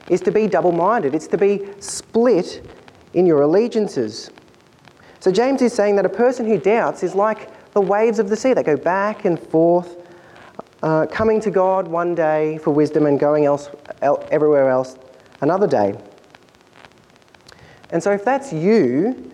is 0.07 0.21
to 0.21 0.31
be 0.31 0.47
double 0.47 0.71
minded, 0.71 1.13
it's 1.13 1.27
to 1.27 1.37
be 1.37 1.67
split 1.81 2.65
in 3.13 3.25
your 3.25 3.41
allegiances. 3.41 4.31
So 5.19 5.29
James 5.29 5.61
is 5.61 5.73
saying 5.73 5.97
that 5.97 6.05
a 6.05 6.09
person 6.09 6.47
who 6.47 6.57
doubts 6.57 7.03
is 7.03 7.15
like 7.15 7.73
the 7.73 7.81
waves 7.81 8.17
of 8.17 8.29
the 8.29 8.37
sea 8.37 8.53
that 8.53 8.65
go 8.65 8.77
back 8.77 9.25
and 9.25 9.37
forth 9.37 9.97
uh, 10.83 11.05
coming 11.07 11.41
to 11.41 11.51
God 11.51 11.85
one 11.85 12.15
day 12.15 12.57
for 12.59 12.71
wisdom 12.71 13.07
and 13.07 13.19
going 13.19 13.43
else, 13.43 13.69
el- 14.01 14.25
everywhere 14.31 14.69
else 14.69 14.95
another 15.41 15.67
day. 15.67 15.95
And 17.91 18.01
so, 18.01 18.11
if 18.11 18.23
that's 18.23 18.53
you, 18.53 19.31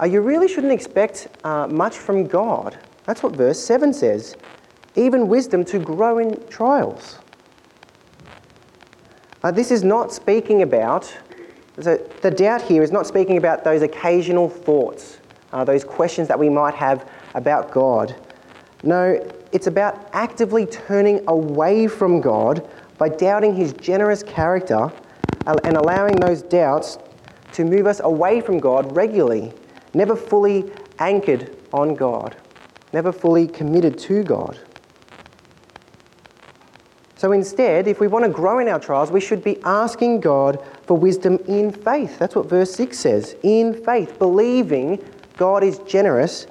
uh, 0.00 0.06
you 0.06 0.20
really 0.20 0.48
shouldn't 0.48 0.72
expect 0.72 1.28
uh, 1.44 1.66
much 1.66 1.96
from 1.98 2.26
God. 2.26 2.78
That's 3.06 3.22
what 3.22 3.32
verse 3.32 3.58
7 3.58 3.92
says 3.92 4.36
even 4.96 5.28
wisdom 5.28 5.64
to 5.64 5.78
grow 5.78 6.18
in 6.18 6.44
trials. 6.48 7.18
Uh, 9.42 9.50
this 9.50 9.70
is 9.70 9.82
not 9.82 10.12
speaking 10.12 10.62
about, 10.62 11.16
so 11.80 11.96
the 12.22 12.30
doubt 12.30 12.60
here 12.62 12.82
is 12.82 12.90
not 12.90 13.06
speaking 13.06 13.36
about 13.36 13.64
those 13.64 13.82
occasional 13.82 14.48
thoughts, 14.48 15.18
uh, 15.52 15.64
those 15.64 15.84
questions 15.84 16.28
that 16.28 16.38
we 16.38 16.48
might 16.48 16.74
have 16.74 17.08
about 17.34 17.70
God. 17.70 18.14
No, 18.82 19.24
it's 19.52 19.66
about 19.66 20.08
actively 20.12 20.66
turning 20.66 21.22
away 21.28 21.86
from 21.86 22.20
God 22.20 22.68
by 22.98 23.08
doubting 23.08 23.54
his 23.54 23.72
generous 23.74 24.22
character 24.22 24.92
and 25.46 25.76
allowing 25.76 26.16
those 26.16 26.42
doubts 26.42 26.98
to 27.52 27.64
move 27.64 27.86
us 27.86 28.00
away 28.00 28.40
from 28.40 28.60
God 28.60 28.94
regularly, 28.94 29.52
never 29.94 30.16
fully 30.16 30.70
anchored 30.98 31.56
on 31.72 31.94
God, 31.94 32.36
never 32.92 33.12
fully 33.12 33.46
committed 33.46 33.98
to 34.00 34.22
God. 34.22 34.58
So 37.16 37.32
instead, 37.32 37.86
if 37.86 38.00
we 38.00 38.06
want 38.06 38.24
to 38.24 38.30
grow 38.30 38.60
in 38.60 38.68
our 38.68 38.80
trials, 38.80 39.10
we 39.10 39.20
should 39.20 39.44
be 39.44 39.60
asking 39.62 40.20
God 40.20 40.64
for 40.86 40.96
wisdom 40.96 41.38
in 41.46 41.70
faith. 41.70 42.18
That's 42.18 42.34
what 42.34 42.46
verse 42.46 42.74
6 42.74 42.98
says. 42.98 43.36
In 43.42 43.74
faith, 43.84 44.18
believing 44.18 45.04
God 45.36 45.62
is 45.62 45.80
generous 45.80 46.46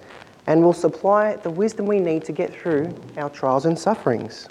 and 0.46 0.62
will 0.64 0.74
supply 0.74 1.38
the 1.38 1.50
wisdom 1.50 1.88
we 1.88 2.00
need 2.00 2.24
to 2.26 2.32
get 2.32 2.54
through 2.54 2.94
our 3.18 3.32
trials 3.32 3.66
and 3.66 3.78
sufferings. 3.80 4.48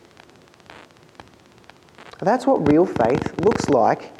That's 2.18 2.48
what 2.48 2.68
real 2.68 2.84
faith 2.84 3.40
looks 3.40 3.68
like 3.68 4.12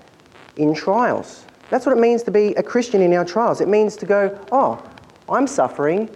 in 0.56 0.74
trials. 0.74 1.46
That's 1.70 1.84
what 1.84 1.96
it 1.96 2.00
means 2.00 2.22
to 2.24 2.30
be 2.30 2.54
a 2.54 2.62
Christian 2.62 3.02
in 3.02 3.12
our 3.12 3.24
trials. 3.24 3.60
It 3.60 3.68
means 3.68 3.96
to 3.96 4.06
go, 4.06 4.38
oh, 4.52 4.82
I'm 5.28 5.46
suffering. 5.46 6.08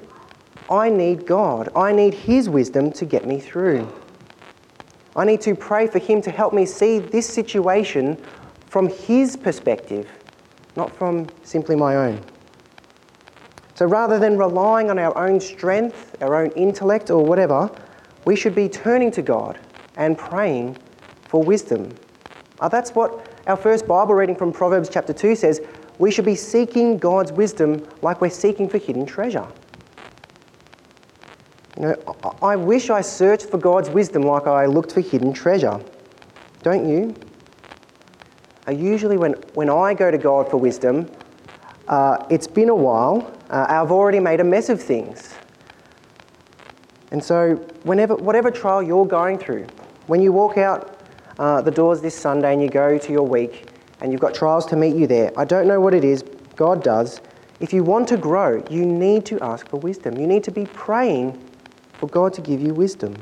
I 0.71 0.89
need 0.89 1.27
God. 1.27 1.69
I 1.77 1.93
need 1.93 2.15
His 2.15 2.49
wisdom 2.49 2.91
to 2.93 3.05
get 3.05 3.27
me 3.27 3.39
through. 3.39 3.87
I 5.15 5.25
need 5.27 5.43
to 5.43 5.55
pray 5.55 5.87
for 5.87 5.99
Him 5.99 6.23
to 6.23 6.31
help 6.31 6.55
me 6.55 6.65
see 6.65 6.99
this 6.99 7.29
situation 7.29 8.17
from 8.69 8.89
His 8.89 9.37
perspective, 9.37 10.09
not 10.77 10.95
from 10.97 11.29
simply 11.43 11.77
my 11.77 11.97
own. 11.97 12.25
So 13.75 13.85
rather 13.87 14.19
than 14.19 14.39
relying 14.39 14.91
on 14.91 14.99
our 14.99 15.17
own 15.19 15.41
strength, 15.41 16.17
our 16.23 16.37
own 16.37 16.51
intellect, 16.53 17.11
or 17.11 17.25
whatever, 17.25 17.71
we 18.25 18.37
should 18.37 18.55
be 18.55 18.69
turning 18.69 19.11
to 19.13 19.23
God 19.23 19.59
and 19.97 20.17
praying 20.17 20.79
for 21.29 21.43
wisdom. 21.43 21.95
Uh, 22.61 22.69
that's 22.69 22.95
what 22.95 23.27
our 23.47 23.57
first 23.57 23.87
Bible 23.87 24.15
reading 24.15 24.37
from 24.37 24.53
Proverbs 24.53 24.89
chapter 24.89 25.13
2 25.13 25.35
says. 25.37 25.61
We 25.99 26.11
should 26.11 26.25
be 26.25 26.35
seeking 26.35 26.99
God's 26.99 27.33
wisdom 27.33 27.87
like 28.01 28.21
we're 28.21 28.31
seeking 28.31 28.69
for 28.69 28.79
hidden 28.79 29.07
treasure. 29.07 29.47
You 31.77 31.83
know, 31.83 32.35
I 32.43 32.57
wish 32.57 32.91
I 32.91 33.01
searched 33.01 33.47
for 33.47 33.59
God's 33.59 33.89
wisdom 33.91 34.23
like 34.23 34.47
I 34.47 34.67
looked 34.67 34.93
for 34.93 35.01
hidden 35.01 35.33
treasure. 35.33 35.81
Don't 36.63 36.89
you? 36.89 37.15
Uh, 38.67 38.73
usually, 38.73 39.17
when, 39.17 39.33
when 39.55 39.69
I 39.69 39.95
go 39.95 40.11
to 40.11 40.19
God 40.19 40.51
for 40.51 40.57
wisdom, 40.57 41.11
uh, 41.89 42.25
it's 42.31 42.47
been 42.47 42.69
a 42.69 42.75
while. 42.75 43.37
Uh, 43.51 43.67
I've 43.69 43.91
already 43.91 44.21
made 44.21 44.41
a 44.41 44.45
mess 44.45 44.69
of 44.69 44.81
things. 44.81 45.35
And 47.11 47.23
so, 47.23 47.57
whenever, 47.83 48.17
whatever 48.17 48.51
trial 48.51 48.83
you're 48.83 49.07
going 49.07 49.39
through, 49.39 49.67
when 50.07 50.23
you 50.23 50.33
walk 50.33 50.59
out 50.59 50.92
uh, 51.39 51.63
the 51.63 51.71
doors 51.71 52.01
this 52.01 52.17
Sunday 52.17 52.53
and 52.53 52.63
you 52.63 52.69
go 52.69 52.99
to 52.99 53.13
your 53.13 53.27
week 53.27 53.69
and 54.01 54.13
you've 54.13 54.21
got 54.21 54.35
trials 54.35 54.67
to 54.67 54.77
meet 54.77 54.95
you 54.97 55.07
there, 55.07 55.33
I 55.37 55.45
don't 55.45 55.67
know 55.67 55.81
what 55.81 55.95
it 55.95 56.05
is, 56.05 56.25
God 56.57 56.83
does. 56.83 57.21
If 57.61 57.73
you 57.73 57.85
want 57.85 58.09
to 58.09 58.17
grow, 58.17 58.65
you 58.71 58.85
need 58.85 59.25
to 59.27 59.41
ask 59.41 59.69
for 59.69 59.79
wisdom. 59.79 60.19
You 60.19 60.27
need 60.27 60.45
to 60.45 60.51
be 60.51 60.67
praying 60.67 61.43
for 61.95 62.09
God 62.09 62.33
to 62.35 62.41
give 62.41 62.61
you 62.61 62.75
wisdom. 62.75 63.17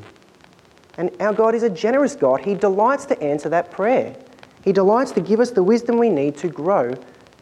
And 0.97 1.11
our 1.19 1.33
God 1.33 1.55
is 1.55 1.63
a 1.63 1.69
generous 1.69 2.15
God. 2.15 2.41
He 2.41 2.55
delights 2.55 3.05
to 3.05 3.23
answer 3.23 3.49
that 3.49 3.71
prayer. 3.71 4.15
He 4.63 4.71
delights 4.71 5.11
to 5.11 5.21
give 5.21 5.39
us 5.39 5.51
the 5.51 5.63
wisdom 5.63 5.97
we 5.97 6.09
need 6.09 6.37
to 6.37 6.47
grow 6.47 6.93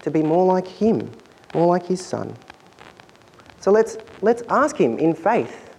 to 0.02 0.12
be 0.12 0.22
more 0.22 0.46
like 0.46 0.68
Him, 0.68 1.10
more 1.54 1.68
like 1.68 1.86
His 1.86 2.06
Son. 2.06 2.36
So 3.60 3.72
let's, 3.72 3.98
let's 4.22 4.44
ask 4.50 4.76
Him 4.78 5.00
in 5.00 5.14
faith 5.14 5.70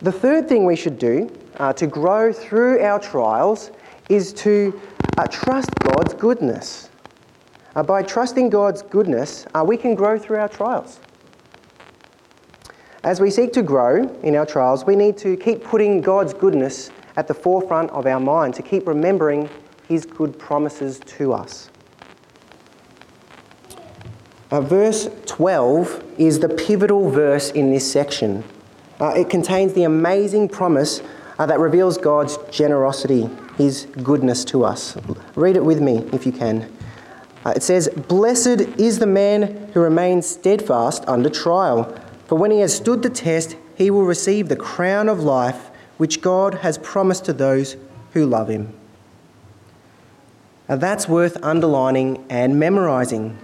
The 0.00 0.12
third 0.12 0.48
thing 0.48 0.64
we 0.64 0.76
should 0.76 0.98
do 0.98 1.28
uh, 1.58 1.72
to 1.74 1.86
grow 1.86 2.32
through 2.32 2.80
our 2.82 2.98
trials 2.98 3.70
is 4.08 4.32
to 4.32 4.80
uh, 5.16 5.26
trust 5.26 5.70
God's 5.80 6.14
goodness. 6.14 6.88
Uh, 7.74 7.82
by 7.82 8.02
trusting 8.02 8.50
God's 8.50 8.82
goodness, 8.82 9.46
uh, 9.54 9.64
we 9.66 9.76
can 9.76 9.94
grow 9.94 10.18
through 10.18 10.38
our 10.38 10.48
trials. 10.48 11.00
As 13.04 13.20
we 13.20 13.30
seek 13.30 13.52
to 13.52 13.62
grow 13.62 14.08
in 14.22 14.34
our 14.34 14.46
trials, 14.46 14.84
we 14.84 14.96
need 14.96 15.16
to 15.18 15.36
keep 15.36 15.62
putting 15.62 16.00
God's 16.00 16.34
goodness 16.34 16.90
at 17.16 17.28
the 17.28 17.34
forefront 17.34 17.90
of 17.90 18.06
our 18.06 18.20
mind, 18.20 18.54
to 18.54 18.62
keep 18.62 18.86
remembering 18.86 19.48
His 19.88 20.06
good 20.06 20.38
promises 20.38 21.00
to 21.00 21.32
us. 21.32 21.70
Uh, 24.50 24.60
verse 24.60 25.08
12 25.26 26.04
is 26.16 26.40
the 26.40 26.48
pivotal 26.48 27.10
verse 27.10 27.50
in 27.50 27.70
this 27.70 27.90
section. 27.90 28.42
Uh, 29.00 29.08
it 29.10 29.28
contains 29.28 29.74
the 29.74 29.82
amazing 29.84 30.48
promise 30.48 31.02
uh, 31.38 31.46
that 31.46 31.60
reveals 31.60 31.98
God's 31.98 32.38
generosity, 32.50 33.28
His 33.56 33.86
goodness 34.02 34.44
to 34.46 34.64
us. 34.64 34.96
Read 35.34 35.56
it 35.56 35.64
with 35.64 35.80
me 35.80 36.08
if 36.12 36.26
you 36.26 36.32
can. 36.32 36.70
Uh, 37.44 37.54
it 37.56 37.62
says, 37.62 37.88
Blessed 38.08 38.60
is 38.78 38.98
the 38.98 39.06
man 39.06 39.70
who 39.72 39.80
remains 39.80 40.26
steadfast 40.26 41.04
under 41.06 41.30
trial, 41.30 41.96
for 42.26 42.36
when 42.36 42.50
he 42.50 42.60
has 42.60 42.74
stood 42.74 43.02
the 43.02 43.10
test, 43.10 43.56
he 43.76 43.90
will 43.90 44.04
receive 44.04 44.48
the 44.48 44.56
crown 44.56 45.08
of 45.08 45.20
life 45.20 45.70
which 45.96 46.20
God 46.20 46.54
has 46.56 46.78
promised 46.78 47.24
to 47.26 47.32
those 47.32 47.76
who 48.12 48.26
love 48.26 48.48
him. 48.48 48.72
Now 50.68 50.76
that's 50.76 51.08
worth 51.08 51.42
underlining 51.42 52.24
and 52.28 52.58
memorizing. 52.58 53.38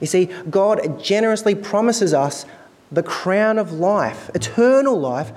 You 0.00 0.06
see, 0.06 0.26
God 0.48 1.02
generously 1.02 1.54
promises 1.54 2.14
us 2.14 2.46
the 2.90 3.02
crown 3.02 3.58
of 3.58 3.72
life, 3.72 4.30
eternal 4.34 4.98
life, 4.98 5.32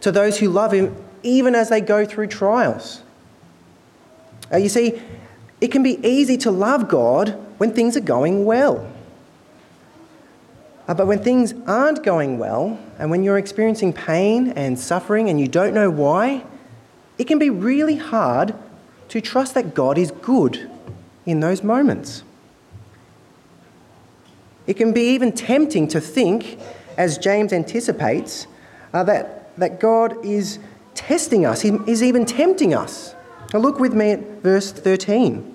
to 0.00 0.12
those 0.12 0.38
who 0.38 0.48
love 0.48 0.72
Him, 0.72 0.94
even 1.24 1.54
as 1.54 1.68
they 1.68 1.80
go 1.80 2.04
through 2.04 2.28
trials. 2.28 3.02
Uh, 4.52 4.58
you 4.58 4.68
see, 4.68 5.00
it 5.60 5.72
can 5.72 5.82
be 5.82 5.98
easy 6.06 6.36
to 6.38 6.50
love 6.50 6.88
God 6.88 7.30
when 7.58 7.72
things 7.72 7.96
are 7.96 8.00
going 8.00 8.44
well. 8.44 8.88
Uh, 10.86 10.94
but 10.94 11.06
when 11.06 11.22
things 11.22 11.54
aren't 11.66 12.04
going 12.04 12.38
well, 12.38 12.78
and 12.98 13.10
when 13.10 13.22
you're 13.22 13.38
experiencing 13.38 13.92
pain 13.92 14.48
and 14.50 14.78
suffering 14.78 15.30
and 15.30 15.40
you 15.40 15.48
don't 15.48 15.74
know 15.74 15.90
why, 15.90 16.44
it 17.16 17.24
can 17.24 17.38
be 17.38 17.48
really 17.48 17.96
hard 17.96 18.54
to 19.08 19.20
trust 19.20 19.54
that 19.54 19.74
God 19.74 19.96
is 19.96 20.10
good 20.10 20.70
in 21.24 21.40
those 21.40 21.62
moments. 21.62 22.22
It 24.66 24.74
can 24.74 24.92
be 24.92 25.14
even 25.14 25.32
tempting 25.32 25.88
to 25.88 26.00
think 26.00 26.58
as 26.96 27.18
James 27.18 27.52
anticipates, 27.52 28.46
uh, 28.92 29.02
that, 29.04 29.56
that 29.58 29.80
God 29.80 30.24
is 30.24 30.58
testing 30.94 31.44
us, 31.44 31.62
He 31.62 31.70
is 31.86 32.02
even 32.02 32.26
tempting 32.26 32.74
us. 32.74 33.14
Now, 33.52 33.60
look 33.60 33.78
with 33.78 33.94
me 33.94 34.10
at 34.12 34.42
verse 34.42 34.72
13. 34.72 35.54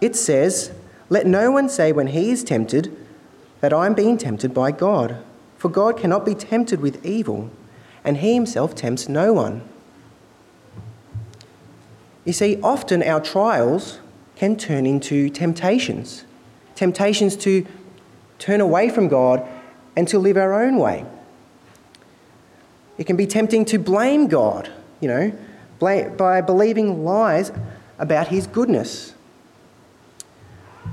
It 0.00 0.16
says, 0.16 0.72
Let 1.08 1.26
no 1.26 1.50
one 1.50 1.68
say 1.68 1.92
when 1.92 2.08
he 2.08 2.30
is 2.30 2.42
tempted 2.44 2.96
that 3.60 3.72
I 3.72 3.86
am 3.86 3.94
being 3.94 4.16
tempted 4.16 4.54
by 4.54 4.70
God, 4.70 5.22
for 5.56 5.68
God 5.68 5.98
cannot 5.98 6.24
be 6.24 6.34
tempted 6.34 6.80
with 6.80 7.04
evil, 7.04 7.50
and 8.04 8.18
He 8.18 8.34
Himself 8.34 8.74
tempts 8.74 9.08
no 9.08 9.32
one. 9.32 9.68
You 12.24 12.32
see, 12.32 12.60
often 12.62 13.02
our 13.02 13.20
trials 13.20 13.98
can 14.36 14.56
turn 14.56 14.86
into 14.86 15.28
temptations 15.28 16.24
temptations 16.78 17.36
to 17.36 17.66
turn 18.38 18.60
away 18.60 18.88
from 18.88 19.08
God 19.08 19.46
and 19.96 20.06
to 20.06 20.18
live 20.18 20.36
our 20.36 20.62
own 20.62 20.76
way. 20.76 21.04
It 22.98 23.06
can 23.06 23.16
be 23.16 23.26
tempting 23.26 23.64
to 23.66 23.78
blame 23.78 24.26
God, 24.26 24.70
you 25.00 25.08
know, 25.08 25.32
by 25.78 26.40
believing 26.40 27.04
lies 27.04 27.52
about 27.98 28.28
His 28.28 28.46
goodness. 28.46 29.14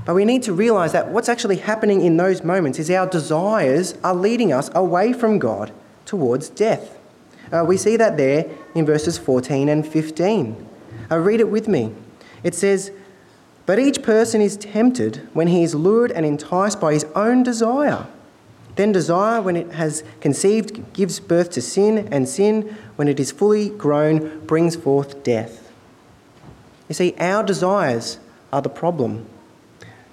But 0.06 0.14
we 0.14 0.24
need 0.24 0.44
to 0.44 0.54
realize 0.54 0.92
that 0.92 1.10
what's 1.10 1.30
actually 1.30 1.58
happening 1.58 2.02
in 2.02 2.18
those 2.18 2.44
moments 2.44 2.78
is 2.78 2.92
our 2.92 3.08
desires 3.08 3.96
are 4.04 4.14
leading 4.14 4.54
us 4.54 4.70
away 4.76 5.14
from 5.14 5.40
God 5.40 5.74
towards 6.06 6.50
death. 6.50 7.00
Uh, 7.52 7.64
we 7.68 7.78
see 7.78 7.98
that 7.98 8.18
there 8.18 8.46
in 8.76 8.86
verses 8.86 9.18
14 9.18 9.68
and 9.68 9.88
15. 9.88 10.68
Uh, 11.10 11.18
read 11.18 11.40
it 11.40 11.50
with 11.50 11.68
me. 11.68 11.94
It 12.44 12.54
says, 12.54 12.92
But 13.66 13.80
each 13.80 14.04
person 14.04 14.42
is 14.42 14.58
tempted 14.58 15.28
when 15.34 15.48
he 15.48 15.64
is 15.64 15.74
lured 15.74 16.12
and 16.12 16.26
enticed 16.26 16.80
by 16.80 16.94
his 16.94 17.06
own 17.16 17.42
desire. 17.42 18.06
Then 18.76 18.92
desire, 18.92 19.42
when 19.42 19.56
it 19.56 19.72
has 19.74 20.04
conceived, 20.20 20.94
gives 20.94 21.20
birth 21.20 21.50
to 21.52 21.62
sin, 21.62 22.10
and 22.12 22.28
sin, 22.28 22.76
when 22.98 23.08
it 23.08 23.20
is 23.20 23.32
fully 23.32 23.70
grown, 23.70 24.46
brings 24.46 24.76
forth 24.76 25.24
death. 25.24 25.72
You 26.90 26.96
see, 26.96 27.16
our 27.18 27.44
desires 27.44 28.20
are 28.52 28.62
the 28.62 28.70
problem. 28.70 29.26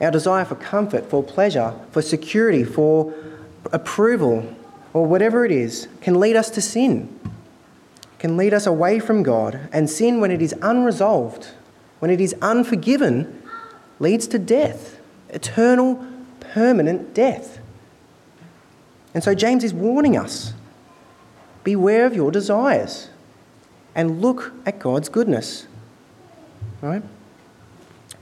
Our 0.00 0.10
desire 0.10 0.44
for 0.44 0.54
comfort, 0.54 1.10
for 1.10 1.22
pleasure, 1.22 1.74
for 1.90 2.02
security, 2.02 2.64
for 2.64 3.12
approval, 3.72 4.54
or 4.92 5.06
whatever 5.06 5.44
it 5.44 5.52
is, 5.52 5.88
can 6.00 6.18
lead 6.18 6.36
us 6.36 6.50
to 6.50 6.60
sin, 6.60 7.18
can 8.18 8.36
lead 8.36 8.54
us 8.54 8.66
away 8.66 8.98
from 8.98 9.22
God. 9.22 9.68
And 9.72 9.88
sin, 9.88 10.20
when 10.20 10.30
it 10.30 10.42
is 10.42 10.54
unresolved, 10.62 11.48
when 11.98 12.10
it 12.10 12.20
is 12.20 12.34
unforgiven, 12.42 13.42
leads 13.98 14.26
to 14.28 14.38
death, 14.38 14.98
eternal, 15.30 16.04
permanent 16.40 17.14
death. 17.14 17.58
And 19.14 19.22
so 19.22 19.34
James 19.34 19.64
is 19.64 19.74
warning 19.74 20.16
us 20.16 20.54
beware 21.64 22.06
of 22.06 22.14
your 22.14 22.30
desires 22.30 23.08
and 23.94 24.20
look 24.20 24.52
at 24.66 24.78
God's 24.78 25.08
goodness. 25.08 25.66
Right? 26.80 27.02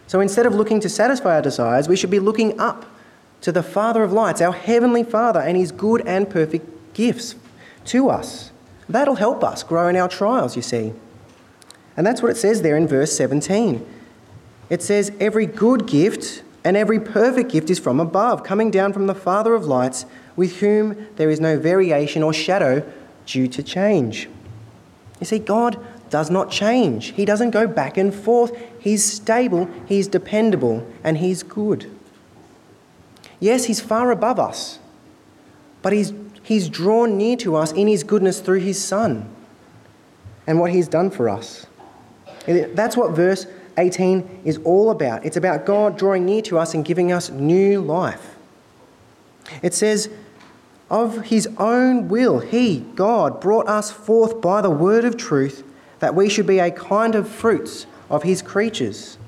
So 0.07 0.20
instead 0.20 0.46
of 0.46 0.55
looking 0.55 0.81
to 0.81 0.88
satisfy 0.88 1.37
our 1.37 1.42
desires, 1.42 1.88
we 1.88 1.96
should 1.96 2.11
be 2.11 2.18
looking 2.18 2.59
up 2.59 2.87
to 3.42 3.53
the 3.53 3.62
Father 3.62 4.03
of 4.03 4.12
lights, 4.12 4.40
our 4.40 4.53
heavenly 4.53 5.05
Father, 5.05 5.40
and 5.40 5.57
his 5.57 5.72
good 5.72 6.07
and 6.07 6.29
perfect 6.29 6.66
gifts 6.92 7.37
to 7.87 8.11
us. 8.11 8.50
That'll 8.88 9.14
help 9.14 9.44
us 9.44 9.62
grow 9.62 9.88
in 9.88 9.96
our 9.96 10.09
trials, 10.09 10.57
you 10.57 10.62
see. 10.62 10.92
And 11.96 12.07
that's 12.07 12.22
what 12.22 12.31
it 12.31 12.37
says 12.37 12.62
there 12.62 12.76
in 12.76 12.87
verse 12.87 13.16
17. 13.16 13.87
It 14.68 14.83
says, 14.83 15.12
Every 15.20 15.46
good 15.46 15.87
gift 15.87 16.42
and 16.64 16.76
every 16.76 17.00
perfect 17.00 17.50
gift 17.53 17.70
is 17.70 17.79
from 17.79 18.00
above, 18.00 18.42
coming 18.42 18.70
down 18.70 18.92
from 18.92 19.07
the 19.07 19.14
Father 19.14 19.55
of 19.55 19.64
lights 19.64 20.05
with 20.37 20.61
whom 20.61 21.09
there 21.16 21.31
is 21.31 21.40
no 21.40 21.59
variation 21.59 22.23
or 22.23 22.33
shadow 22.33 22.90
due 23.27 23.49
to 23.49 23.62
change. 23.62 24.29
You 25.21 25.27
see, 25.27 25.38
God 25.38 25.79
does 26.11 26.31
not 26.31 26.51
change. 26.51 27.12
He 27.12 27.25
doesn't 27.25 27.51
go 27.51 27.66
back 27.66 27.97
and 27.97 28.14
forth. 28.14 28.57
He's 28.79 29.05
stable, 29.05 29.69
He's 29.87 30.09
dependable, 30.09 30.87
and 31.05 31.19
He's 31.19 31.43
good. 31.43 31.90
Yes, 33.38 33.64
He's 33.66 33.81
far 33.81 34.11
above 34.11 34.38
us, 34.38 34.79
but 35.83 35.93
He's, 35.93 36.12
he's 36.43 36.69
drawn 36.69 37.16
near 37.16 37.37
to 37.38 37.57
us 37.57 37.73
in 37.73 37.87
His 37.87 38.03
goodness 38.03 38.40
through 38.40 38.61
His 38.61 38.83
Son 38.83 39.29
and 40.47 40.59
what 40.59 40.73
He's 40.73 40.88
done 40.88 41.11
for 41.11 41.29
us. 41.29 41.66
That's 42.47 42.97
what 42.97 43.12
verse 43.12 43.47
18 43.79 44.43
is 44.45 44.59
all 44.64 44.90
about. 44.90 45.25
It's 45.25 45.37
about 45.37 45.64
God 45.64 45.97
drawing 45.97 46.25
near 46.25 46.43
to 46.43 46.59
us 46.59 46.75
and 46.75 46.85
giving 46.85 47.12
us 47.12 47.31
new 47.31 47.81
life. 47.81 48.30
It 49.63 49.75
says, 49.75 50.09
Of 50.91 51.27
his 51.27 51.49
own 51.59 52.09
will, 52.09 52.41
he, 52.41 52.81
God, 52.95 53.41
brought 53.41 53.69
us 53.69 53.91
forth 53.91 54.41
by 54.41 54.61
the 54.61 54.71
word 54.71 55.05
of 55.05 55.17
truth, 55.17 55.65
that 56.01 56.15
we 56.15 56.29
should 56.29 56.47
be 56.47 56.59
a 56.59 56.71
kind 56.71 57.15
of 57.15 57.29
fruits 57.29 57.87
of 58.09 58.23
his 58.23 58.43
creatures. 58.43 59.19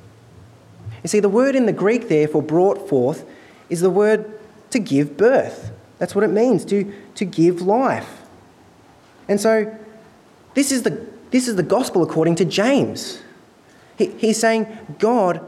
You 1.02 1.08
see, 1.08 1.20
the 1.20 1.28
word 1.28 1.54
in 1.56 1.66
the 1.66 1.72
Greek 1.72 2.08
there 2.08 2.28
for 2.28 2.42
brought 2.42 2.88
forth 2.88 3.24
is 3.68 3.80
the 3.80 3.90
word 3.90 4.38
to 4.70 4.78
give 4.78 5.16
birth. 5.16 5.72
That's 5.98 6.14
what 6.14 6.24
it 6.24 6.30
means 6.30 6.64
to, 6.66 6.92
to 7.14 7.24
give 7.24 7.62
life. 7.62 8.22
And 9.28 9.40
so 9.40 9.76
this 10.54 10.72
is 10.72 10.82
the, 10.82 11.06
this 11.30 11.48
is 11.48 11.56
the 11.56 11.62
gospel 11.62 12.02
according 12.02 12.36
to 12.36 12.44
James. 12.44 13.22
He, 13.96 14.06
he's 14.18 14.38
saying 14.38 14.66
God, 14.98 15.40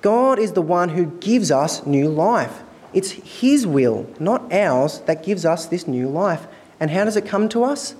God 0.00 0.38
is 0.38 0.52
the 0.52 0.62
one 0.62 0.90
who 0.90 1.06
gives 1.06 1.50
us 1.50 1.84
new 1.86 2.08
life. 2.08 2.62
It's 2.92 3.10
His 3.10 3.66
will, 3.66 4.06
not 4.18 4.52
ours, 4.52 5.00
that 5.06 5.24
gives 5.24 5.44
us 5.44 5.66
this 5.66 5.86
new 5.86 6.08
life. 6.08 6.46
And 6.78 6.90
how 6.90 7.04
does 7.04 7.16
it 7.16 7.26
come 7.26 7.48
to 7.50 7.64
us? 7.64 7.94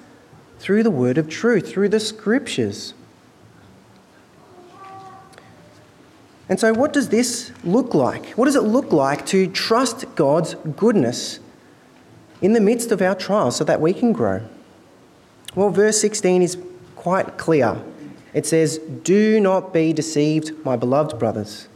Through 0.59 0.83
the 0.83 0.91
word 0.91 1.19
of 1.19 1.29
truth, 1.29 1.71
through 1.71 1.89
the 1.89 2.01
scriptures. 2.01 2.95
And 6.49 6.61
so, 6.61 6.75
what 6.75 6.93
does 6.93 7.09
this 7.09 7.51
look 7.65 7.95
like? 7.95 8.31
What 8.31 8.45
does 8.45 8.57
it 8.57 8.63
look 8.63 8.93
like 8.93 9.25
to 9.27 9.47
trust 9.47 10.05
God's 10.15 10.55
goodness 10.77 11.41
in 12.43 12.53
the 12.53 12.61
midst 12.61 12.93
of 12.93 13.01
our 13.01 13.15
trials 13.15 13.57
so 13.57 13.65
that 13.65 13.81
we 13.81 13.95
can 13.95 14.13
grow? 14.13 14.43
Well, 15.55 15.71
verse 15.71 16.01
16 16.01 16.43
is 16.43 16.59
quite 16.97 17.39
clear. 17.39 17.81
It 18.35 18.47
says, 18.47 18.79
Do 19.03 19.41
not 19.41 19.73
be 19.73 19.93
deceived, 19.93 20.53
my 20.65 20.77
beloved 20.77 21.19
brothers. 21.19 21.69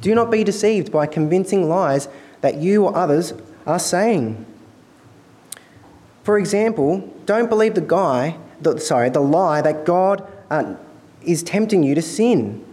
Do 0.00 0.14
not 0.14 0.30
be 0.30 0.44
deceived 0.44 0.92
by 0.92 1.06
convincing 1.06 1.68
lies 1.68 2.08
that 2.40 2.56
you 2.56 2.84
or 2.84 2.96
others 2.96 3.34
are 3.66 3.78
saying. 3.78 4.46
For 6.22 6.38
example, 6.38 7.12
don't 7.26 7.48
believe 7.48 7.74
the 7.74 7.80
guy, 7.80 8.38
the, 8.60 8.78
sorry, 8.78 9.10
the 9.10 9.20
lie 9.20 9.62
that 9.62 9.84
God 9.84 10.26
uh, 10.50 10.74
is 11.22 11.42
tempting 11.42 11.82
you 11.82 11.94
to 11.94 12.02
sin. 12.02 12.64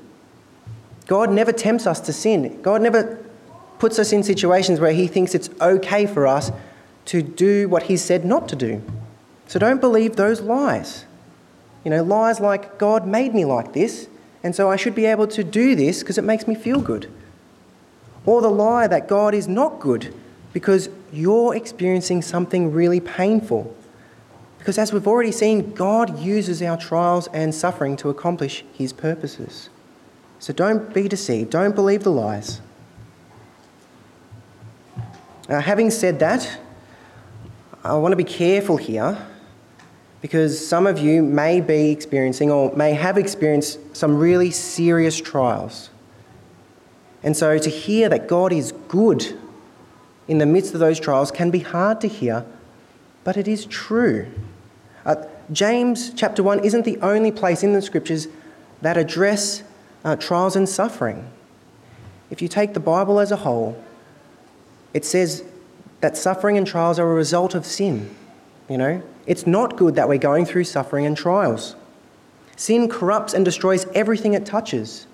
God 1.07 1.31
never 1.31 1.51
tempts 1.51 1.87
us 1.87 1.99
to 2.01 2.13
sin. 2.13 2.61
God 2.61 2.81
never 2.81 3.17
puts 3.79 3.99
us 3.99 4.11
in 4.11 4.23
situations 4.23 4.79
where 4.79 4.93
He 4.93 5.07
thinks 5.07 5.35
it's 5.35 5.49
okay 5.61 6.05
for 6.05 6.27
us 6.27 6.51
to 7.05 7.21
do 7.21 7.69
what 7.69 7.83
He 7.83 7.97
said 7.97 8.25
not 8.25 8.47
to 8.49 8.55
do. 8.55 8.81
So 9.47 9.59
don't 9.59 9.79
believe 9.79 10.15
those 10.15 10.41
lies. 10.41 11.05
You 11.83 11.91
know, 11.91 12.03
lies 12.03 12.39
like, 12.39 12.79
God 12.79 13.05
made 13.05 13.35
me 13.35 13.45
like 13.45 13.73
this, 13.73 14.07
and 14.43 14.55
so 14.55 14.71
I 14.71 14.75
should 14.75 14.95
be 14.95 15.05
able 15.05 15.27
to 15.27 15.43
do 15.43 15.75
this 15.75 15.99
because 15.99 16.17
it 16.17 16.23
makes 16.23 16.47
me 16.47 16.55
feel 16.55 16.81
good. 16.81 17.11
Or 18.25 18.41
the 18.41 18.49
lie 18.49 18.87
that 18.87 19.07
God 19.07 19.33
is 19.33 19.47
not 19.47 19.79
good 19.79 20.13
because 20.53 20.89
you're 21.11 21.55
experiencing 21.55 22.21
something 22.21 22.71
really 22.71 22.99
painful. 22.99 23.75
Because 24.57 24.77
as 24.77 24.91
we've 24.91 25.07
already 25.07 25.31
seen, 25.31 25.73
God 25.73 26.19
uses 26.19 26.61
our 26.61 26.77
trials 26.77 27.27
and 27.33 27.53
suffering 27.53 27.95
to 27.97 28.09
accomplish 28.09 28.63
His 28.73 28.93
purposes. 28.93 29.69
So 30.39 30.53
don't 30.53 30.93
be 30.93 31.07
deceived, 31.07 31.51
don't 31.51 31.75
believe 31.75 32.03
the 32.03 32.11
lies. 32.11 32.61
Now, 35.47 35.59
having 35.59 35.91
said 35.91 36.19
that, 36.19 36.59
I 37.83 37.93
want 37.95 38.13
to 38.13 38.17
be 38.17 38.23
careful 38.23 38.77
here 38.77 39.23
because 40.21 40.67
some 40.67 40.87
of 40.87 40.97
you 40.97 41.21
may 41.21 41.61
be 41.61 41.91
experiencing 41.91 42.49
or 42.49 42.75
may 42.75 42.93
have 42.93 43.19
experienced 43.19 43.95
some 43.95 44.17
really 44.17 44.49
serious 44.49 45.21
trials. 45.21 45.91
And 47.25 47.35
so 47.35 47.57
to 47.57 47.69
hear 47.69 48.07
that 48.07 48.27
God 48.27 48.53
is 48.53 48.71
good 48.87 49.37
in 50.27 50.37
the 50.37 50.45
midst 50.45 50.75
of 50.75 50.79
those 50.79 50.99
trials 50.99 51.31
can 51.31 51.49
be 51.49 51.59
hard 51.59 51.99
to 52.01 52.07
hear, 52.07 52.45
but 53.23 53.35
it 53.35 53.47
is 53.47 53.65
true. 53.65 54.27
Uh, 55.05 55.15
James 55.51 56.13
chapter 56.13 56.43
1 56.43 56.63
isn't 56.63 56.85
the 56.85 56.99
only 56.99 57.31
place 57.31 57.63
in 57.63 57.73
the 57.73 57.81
scriptures 57.81 58.27
that 58.81 58.95
address 58.95 59.63
uh, 60.03 60.15
trials 60.15 60.55
and 60.55 60.69
suffering. 60.69 61.27
If 62.29 62.43
you 62.43 62.47
take 62.47 62.75
the 62.75 62.79
Bible 62.79 63.19
as 63.19 63.31
a 63.31 63.37
whole, 63.37 63.83
it 64.93 65.03
says 65.03 65.43
that 66.01 66.15
suffering 66.15 66.57
and 66.57 66.67
trials 66.67 66.99
are 66.99 67.11
a 67.11 67.15
result 67.15 67.55
of 67.55 67.65
sin. 67.65 68.15
You 68.69 68.77
know, 68.77 69.03
it's 69.25 69.47
not 69.47 69.77
good 69.77 69.95
that 69.95 70.07
we're 70.07 70.19
going 70.19 70.45
through 70.45 70.65
suffering 70.65 71.07
and 71.07 71.17
trials. 71.17 71.75
Sin 72.55 72.87
corrupts 72.87 73.33
and 73.33 73.43
destroys 73.43 73.85
everything 73.95 74.33
it 74.33 74.45
touches. 74.45 75.07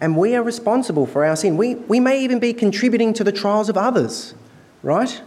And 0.00 0.16
we 0.16 0.34
are 0.36 0.42
responsible 0.42 1.06
for 1.06 1.24
our 1.24 1.36
sin. 1.36 1.56
We, 1.56 1.74
we 1.74 2.00
may 2.00 2.22
even 2.22 2.38
be 2.38 2.52
contributing 2.52 3.12
to 3.14 3.24
the 3.24 3.32
trials 3.32 3.68
of 3.68 3.76
others, 3.76 4.34
right? 4.82 5.20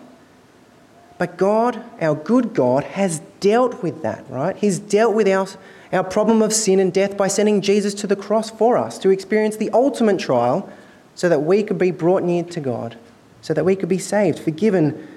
But 1.18 1.38
God, 1.38 1.84
our 2.00 2.16
good 2.16 2.54
God, 2.54 2.84
has 2.84 3.20
dealt 3.40 3.84
with 3.84 4.02
that, 4.02 4.28
right? 4.30 4.56
He's 4.56 4.80
dealt 4.80 5.14
with 5.14 5.28
our, 5.28 5.48
our 5.92 6.04
problem 6.04 6.42
of 6.42 6.54
sin 6.54 6.80
and 6.80 6.94
death 6.94 7.18
by 7.18 7.28
sending 7.28 7.62
Jesus 7.62 7.94
to 7.96 8.08
the 8.08 8.16
cross 8.16 8.50
for 8.50 8.78
us 8.78 8.98
to 9.00 9.10
experience 9.10 9.58
the 9.58 9.70
ultimate 9.72 10.20
trial 10.20 10.72
so 11.16 11.28
that 11.28 11.42
we 11.42 11.64
could 11.64 11.78
be 11.78 11.92
brought 11.92 12.24
near 12.24 12.44
to 12.46 12.60
God, 12.60 12.98
so 13.42 13.54
that 13.54 13.66
we 13.66 13.76
could 13.76 13.90
be 13.90 13.98
saved, 13.98 14.40
forgiven, 14.40 15.08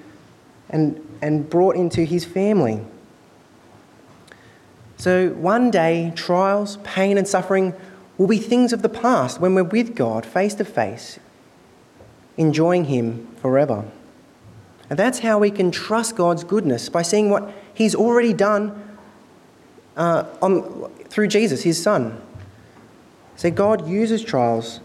and 0.69 1.01
and 1.21 1.49
brought 1.49 1.75
into 1.75 2.01
his 2.01 2.25
family. 2.25 2.79
So 4.97 5.29
one 5.29 5.71
day, 5.71 6.13
trials, 6.15 6.77
pain, 6.83 7.17
and 7.17 7.27
suffering 7.27 7.73
will 8.17 8.27
be 8.27 8.37
things 8.37 8.73
of 8.73 8.81
the 8.81 8.89
past 8.89 9.39
when 9.39 9.55
we're 9.55 9.63
with 9.63 9.95
God 9.95 10.25
face 10.25 10.53
to 10.55 10.65
face, 10.65 11.19
enjoying 12.37 12.85
Him 12.85 13.27
forever. 13.41 13.85
And 14.89 14.99
that's 14.99 15.19
how 15.19 15.39
we 15.39 15.51
can 15.51 15.71
trust 15.71 16.15
God's 16.15 16.43
goodness 16.43 16.89
by 16.89 17.01
seeing 17.01 17.29
what 17.29 17.53
He's 17.73 17.95
already 17.95 18.33
done 18.33 18.97
uh, 19.97 20.25
on, 20.41 20.89
through 21.09 21.27
Jesus, 21.27 21.63
His 21.63 21.81
Son. 21.81 22.21
So 23.35 23.51
God 23.51 23.87
uses 23.87 24.23
trials. 24.23 24.79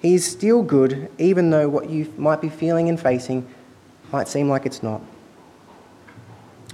He 0.00 0.14
is 0.14 0.30
still 0.30 0.62
good, 0.62 1.10
even 1.18 1.50
though 1.50 1.68
what 1.68 1.88
you 1.88 2.12
might 2.18 2.40
be 2.40 2.50
feeling 2.50 2.88
and 2.88 3.00
facing 3.00 3.46
might 4.12 4.28
seem 4.28 4.48
like 4.48 4.66
it's 4.66 4.82
not. 4.82 5.00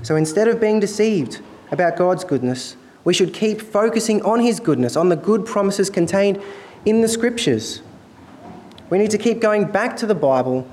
So 0.02 0.16
instead 0.16 0.48
of 0.48 0.60
being 0.60 0.80
deceived 0.80 1.40
about 1.70 1.96
God's 1.96 2.24
goodness, 2.24 2.76
we 3.04 3.14
should 3.14 3.32
keep 3.32 3.60
focusing 3.60 4.22
on 4.22 4.40
His 4.40 4.60
goodness, 4.60 4.96
on 4.96 5.08
the 5.08 5.16
good 5.16 5.46
promises 5.46 5.90
contained 5.90 6.42
in 6.84 7.00
the 7.00 7.08
Scriptures. 7.08 7.82
We 8.88 8.98
need 8.98 9.10
to 9.10 9.18
keep 9.18 9.40
going 9.40 9.64
back 9.66 9.96
to 9.98 10.06
the 10.06 10.14
Bible 10.14 10.68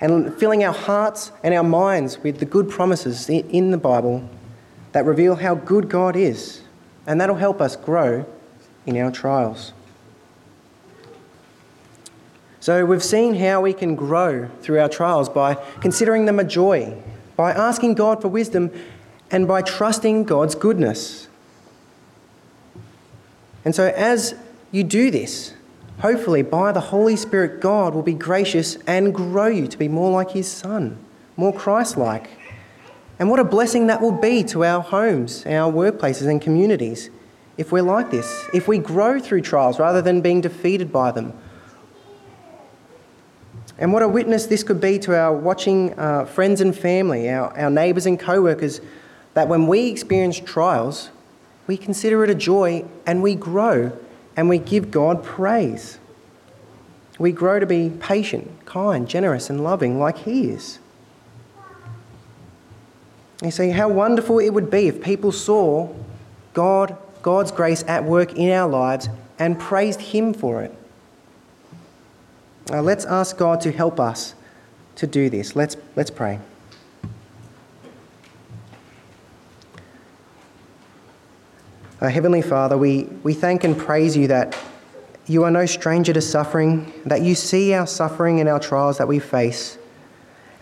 and 0.00 0.34
filling 0.34 0.64
our 0.64 0.72
hearts 0.72 1.32
and 1.42 1.54
our 1.54 1.64
minds 1.64 2.18
with 2.18 2.38
the 2.38 2.44
good 2.44 2.68
promises 2.68 3.28
in 3.28 3.70
the 3.70 3.78
Bible 3.78 4.28
that 4.92 5.04
reveal 5.04 5.36
how 5.36 5.54
good 5.54 5.88
God 5.88 6.16
is. 6.16 6.62
And 7.06 7.20
that'll 7.20 7.36
help 7.36 7.60
us 7.60 7.76
grow 7.76 8.26
in 8.86 8.96
our 8.96 9.10
trials. 9.10 9.72
So, 12.60 12.84
we've 12.84 13.02
seen 13.02 13.36
how 13.36 13.62
we 13.62 13.72
can 13.72 13.94
grow 13.96 14.50
through 14.60 14.80
our 14.80 14.88
trials 14.88 15.30
by 15.30 15.54
considering 15.80 16.26
them 16.26 16.38
a 16.38 16.44
joy 16.44 16.94
by 17.40 17.52
asking 17.52 17.94
God 17.94 18.20
for 18.20 18.28
wisdom 18.28 18.70
and 19.30 19.48
by 19.48 19.62
trusting 19.62 20.24
God's 20.24 20.54
goodness. 20.54 21.26
And 23.64 23.74
so, 23.74 23.88
as 23.88 24.34
you 24.72 24.84
do 24.84 25.10
this, 25.10 25.54
hopefully 26.00 26.42
by 26.42 26.72
the 26.72 26.80
Holy 26.80 27.16
Spirit, 27.16 27.60
God 27.60 27.94
will 27.94 28.02
be 28.02 28.14
gracious 28.14 28.76
and 28.86 29.14
grow 29.14 29.48
you 29.48 29.66
to 29.66 29.78
be 29.78 29.88
more 29.88 30.10
like 30.10 30.30
His 30.30 30.50
Son, 30.50 30.98
more 31.36 31.52
Christ 31.52 31.96
like. 31.96 32.30
And 33.18 33.28
what 33.28 33.38
a 33.38 33.44
blessing 33.44 33.88
that 33.88 34.00
will 34.00 34.12
be 34.12 34.42
to 34.44 34.64
our 34.64 34.80
homes, 34.80 35.44
our 35.44 35.70
workplaces, 35.70 36.26
and 36.26 36.40
communities 36.40 37.10
if 37.58 37.70
we're 37.70 37.82
like 37.82 38.10
this, 38.10 38.46
if 38.54 38.66
we 38.66 38.78
grow 38.78 39.20
through 39.20 39.42
trials 39.42 39.78
rather 39.78 40.00
than 40.00 40.22
being 40.22 40.40
defeated 40.40 40.90
by 40.90 41.10
them 41.10 41.34
and 43.80 43.94
what 43.94 44.02
a 44.02 44.08
witness 44.08 44.46
this 44.46 44.62
could 44.62 44.80
be 44.80 44.98
to 45.00 45.16
our 45.16 45.34
watching 45.34 45.98
uh, 45.98 46.26
friends 46.26 46.60
and 46.60 46.76
family, 46.76 47.30
our, 47.30 47.58
our 47.58 47.70
neighbours 47.70 48.04
and 48.04 48.20
co 48.20 48.42
workers, 48.42 48.82
that 49.32 49.48
when 49.48 49.66
we 49.66 49.88
experience 49.88 50.38
trials, 50.38 51.08
we 51.70 51.76
consider 51.76 52.24
it 52.24 52.30
a 52.30 52.34
joy 52.34 52.84
and 53.06 53.22
we 53.22 53.36
grow 53.36 53.96
and 54.36 54.48
we 54.48 54.58
give 54.58 54.90
God 54.90 55.22
praise. 55.22 56.00
We 57.16 57.30
grow 57.30 57.60
to 57.60 57.66
be 57.66 57.90
patient, 57.90 58.66
kind, 58.66 59.08
generous, 59.08 59.48
and 59.48 59.62
loving 59.62 59.96
like 59.96 60.18
He 60.18 60.50
is. 60.50 60.80
You 63.40 63.52
see, 63.52 63.70
how 63.70 63.88
wonderful 63.88 64.40
it 64.40 64.50
would 64.50 64.68
be 64.68 64.88
if 64.88 65.00
people 65.00 65.30
saw 65.30 65.94
God, 66.54 66.98
God's 67.22 67.52
grace 67.52 67.84
at 67.86 68.02
work 68.02 68.34
in 68.34 68.50
our 68.50 68.68
lives 68.68 69.08
and 69.38 69.56
praised 69.56 70.00
Him 70.00 70.34
for 70.34 70.62
it. 70.62 70.74
Uh, 72.68 72.82
let's 72.82 73.04
ask 73.04 73.38
God 73.38 73.60
to 73.60 73.70
help 73.70 74.00
us 74.00 74.34
to 74.96 75.06
do 75.06 75.30
this. 75.30 75.54
Let's, 75.54 75.76
let's 75.94 76.10
pray. 76.10 76.40
Uh, 82.00 82.08
Heavenly 82.08 82.40
Father, 82.40 82.78
we, 82.78 83.04
we 83.22 83.34
thank 83.34 83.62
and 83.62 83.76
praise 83.76 84.16
you 84.16 84.26
that 84.28 84.56
you 85.26 85.44
are 85.44 85.50
no 85.50 85.66
stranger 85.66 86.14
to 86.14 86.22
suffering, 86.22 86.90
that 87.04 87.20
you 87.20 87.34
see 87.34 87.74
our 87.74 87.86
suffering 87.86 88.40
and 88.40 88.48
our 88.48 88.58
trials 88.58 88.96
that 88.96 89.06
we 89.06 89.18
face, 89.18 89.76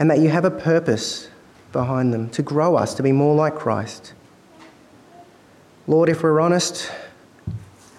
and 0.01 0.11
that 0.11 0.19
you 0.19 0.31
have 0.31 0.45
a 0.45 0.51
purpose 0.51 1.29
behind 1.71 2.13
them 2.13 2.29
to 2.31 2.43
grow 2.43 2.75
us 2.75 2.93
to 2.95 3.05
be 3.05 3.13
more 3.13 3.37
like 3.37 3.55
Christ. 3.55 4.15
Lord, 5.87 6.09
if 6.09 6.25
we're 6.25 6.41
honest, 6.41 6.91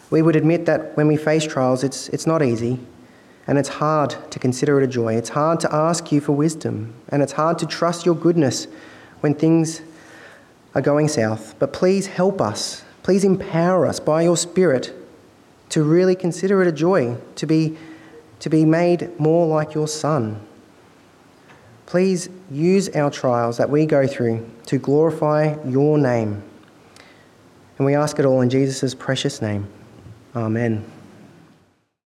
we 0.10 0.22
would 0.22 0.36
admit 0.36 0.66
that 0.66 0.98
when 0.98 1.08
we 1.08 1.16
face 1.16 1.46
trials, 1.46 1.82
it's, 1.82 2.10
it's 2.10 2.28
not 2.28 2.44
easy 2.44 2.78
and 3.48 3.58
it's 3.58 3.70
hard 3.70 4.18
to 4.32 4.38
consider 4.38 4.82
it 4.82 4.84
a 4.84 4.88
joy. 4.88 5.16
It's 5.16 5.30
hard 5.30 5.62
to 5.62 5.74
ask 5.74 6.12
you 6.12 6.20
for 6.20 6.34
wisdom, 6.34 6.94
and 7.08 7.24
it's 7.24 7.32
hard 7.32 7.58
to 7.60 7.66
trust 7.66 8.06
your 8.06 8.16
goodness 8.16 8.68
when 9.22 9.34
things 9.34 9.82
are 10.76 10.82
going 10.82 11.08
south. 11.08 11.56
But 11.58 11.72
please 11.72 12.06
help 12.06 12.42
us. 12.42 12.84
Please 13.10 13.24
empower 13.24 13.88
us 13.88 14.00
by 14.00 14.22
your 14.22 14.38
Spirit 14.38 14.94
to 15.70 15.82
really 15.82 16.14
consider 16.14 16.62
it 16.62 16.68
a 16.68 16.72
joy 16.72 17.18
to 17.38 17.48
be, 17.48 17.76
to 18.40 18.52
be 18.52 18.66
made 18.66 19.20
more 19.20 19.48
like 19.48 19.74
your 19.74 19.88
Son. 19.88 20.40
Please 21.88 22.30
use 22.52 22.88
our 22.90 23.10
trials 23.10 23.58
that 23.58 23.68
we 23.68 23.88
go 23.88 24.06
through 24.06 24.48
to 24.68 24.78
glorify 24.78 25.56
your 25.66 25.98
name. 25.98 26.44
And 27.80 27.86
we 27.88 27.96
ask 27.96 28.20
it 28.20 28.26
all 28.26 28.42
in 28.42 28.50
Jesus' 28.52 28.94
precious 28.94 29.42
name. 29.42 29.68
Amen. 30.36 30.86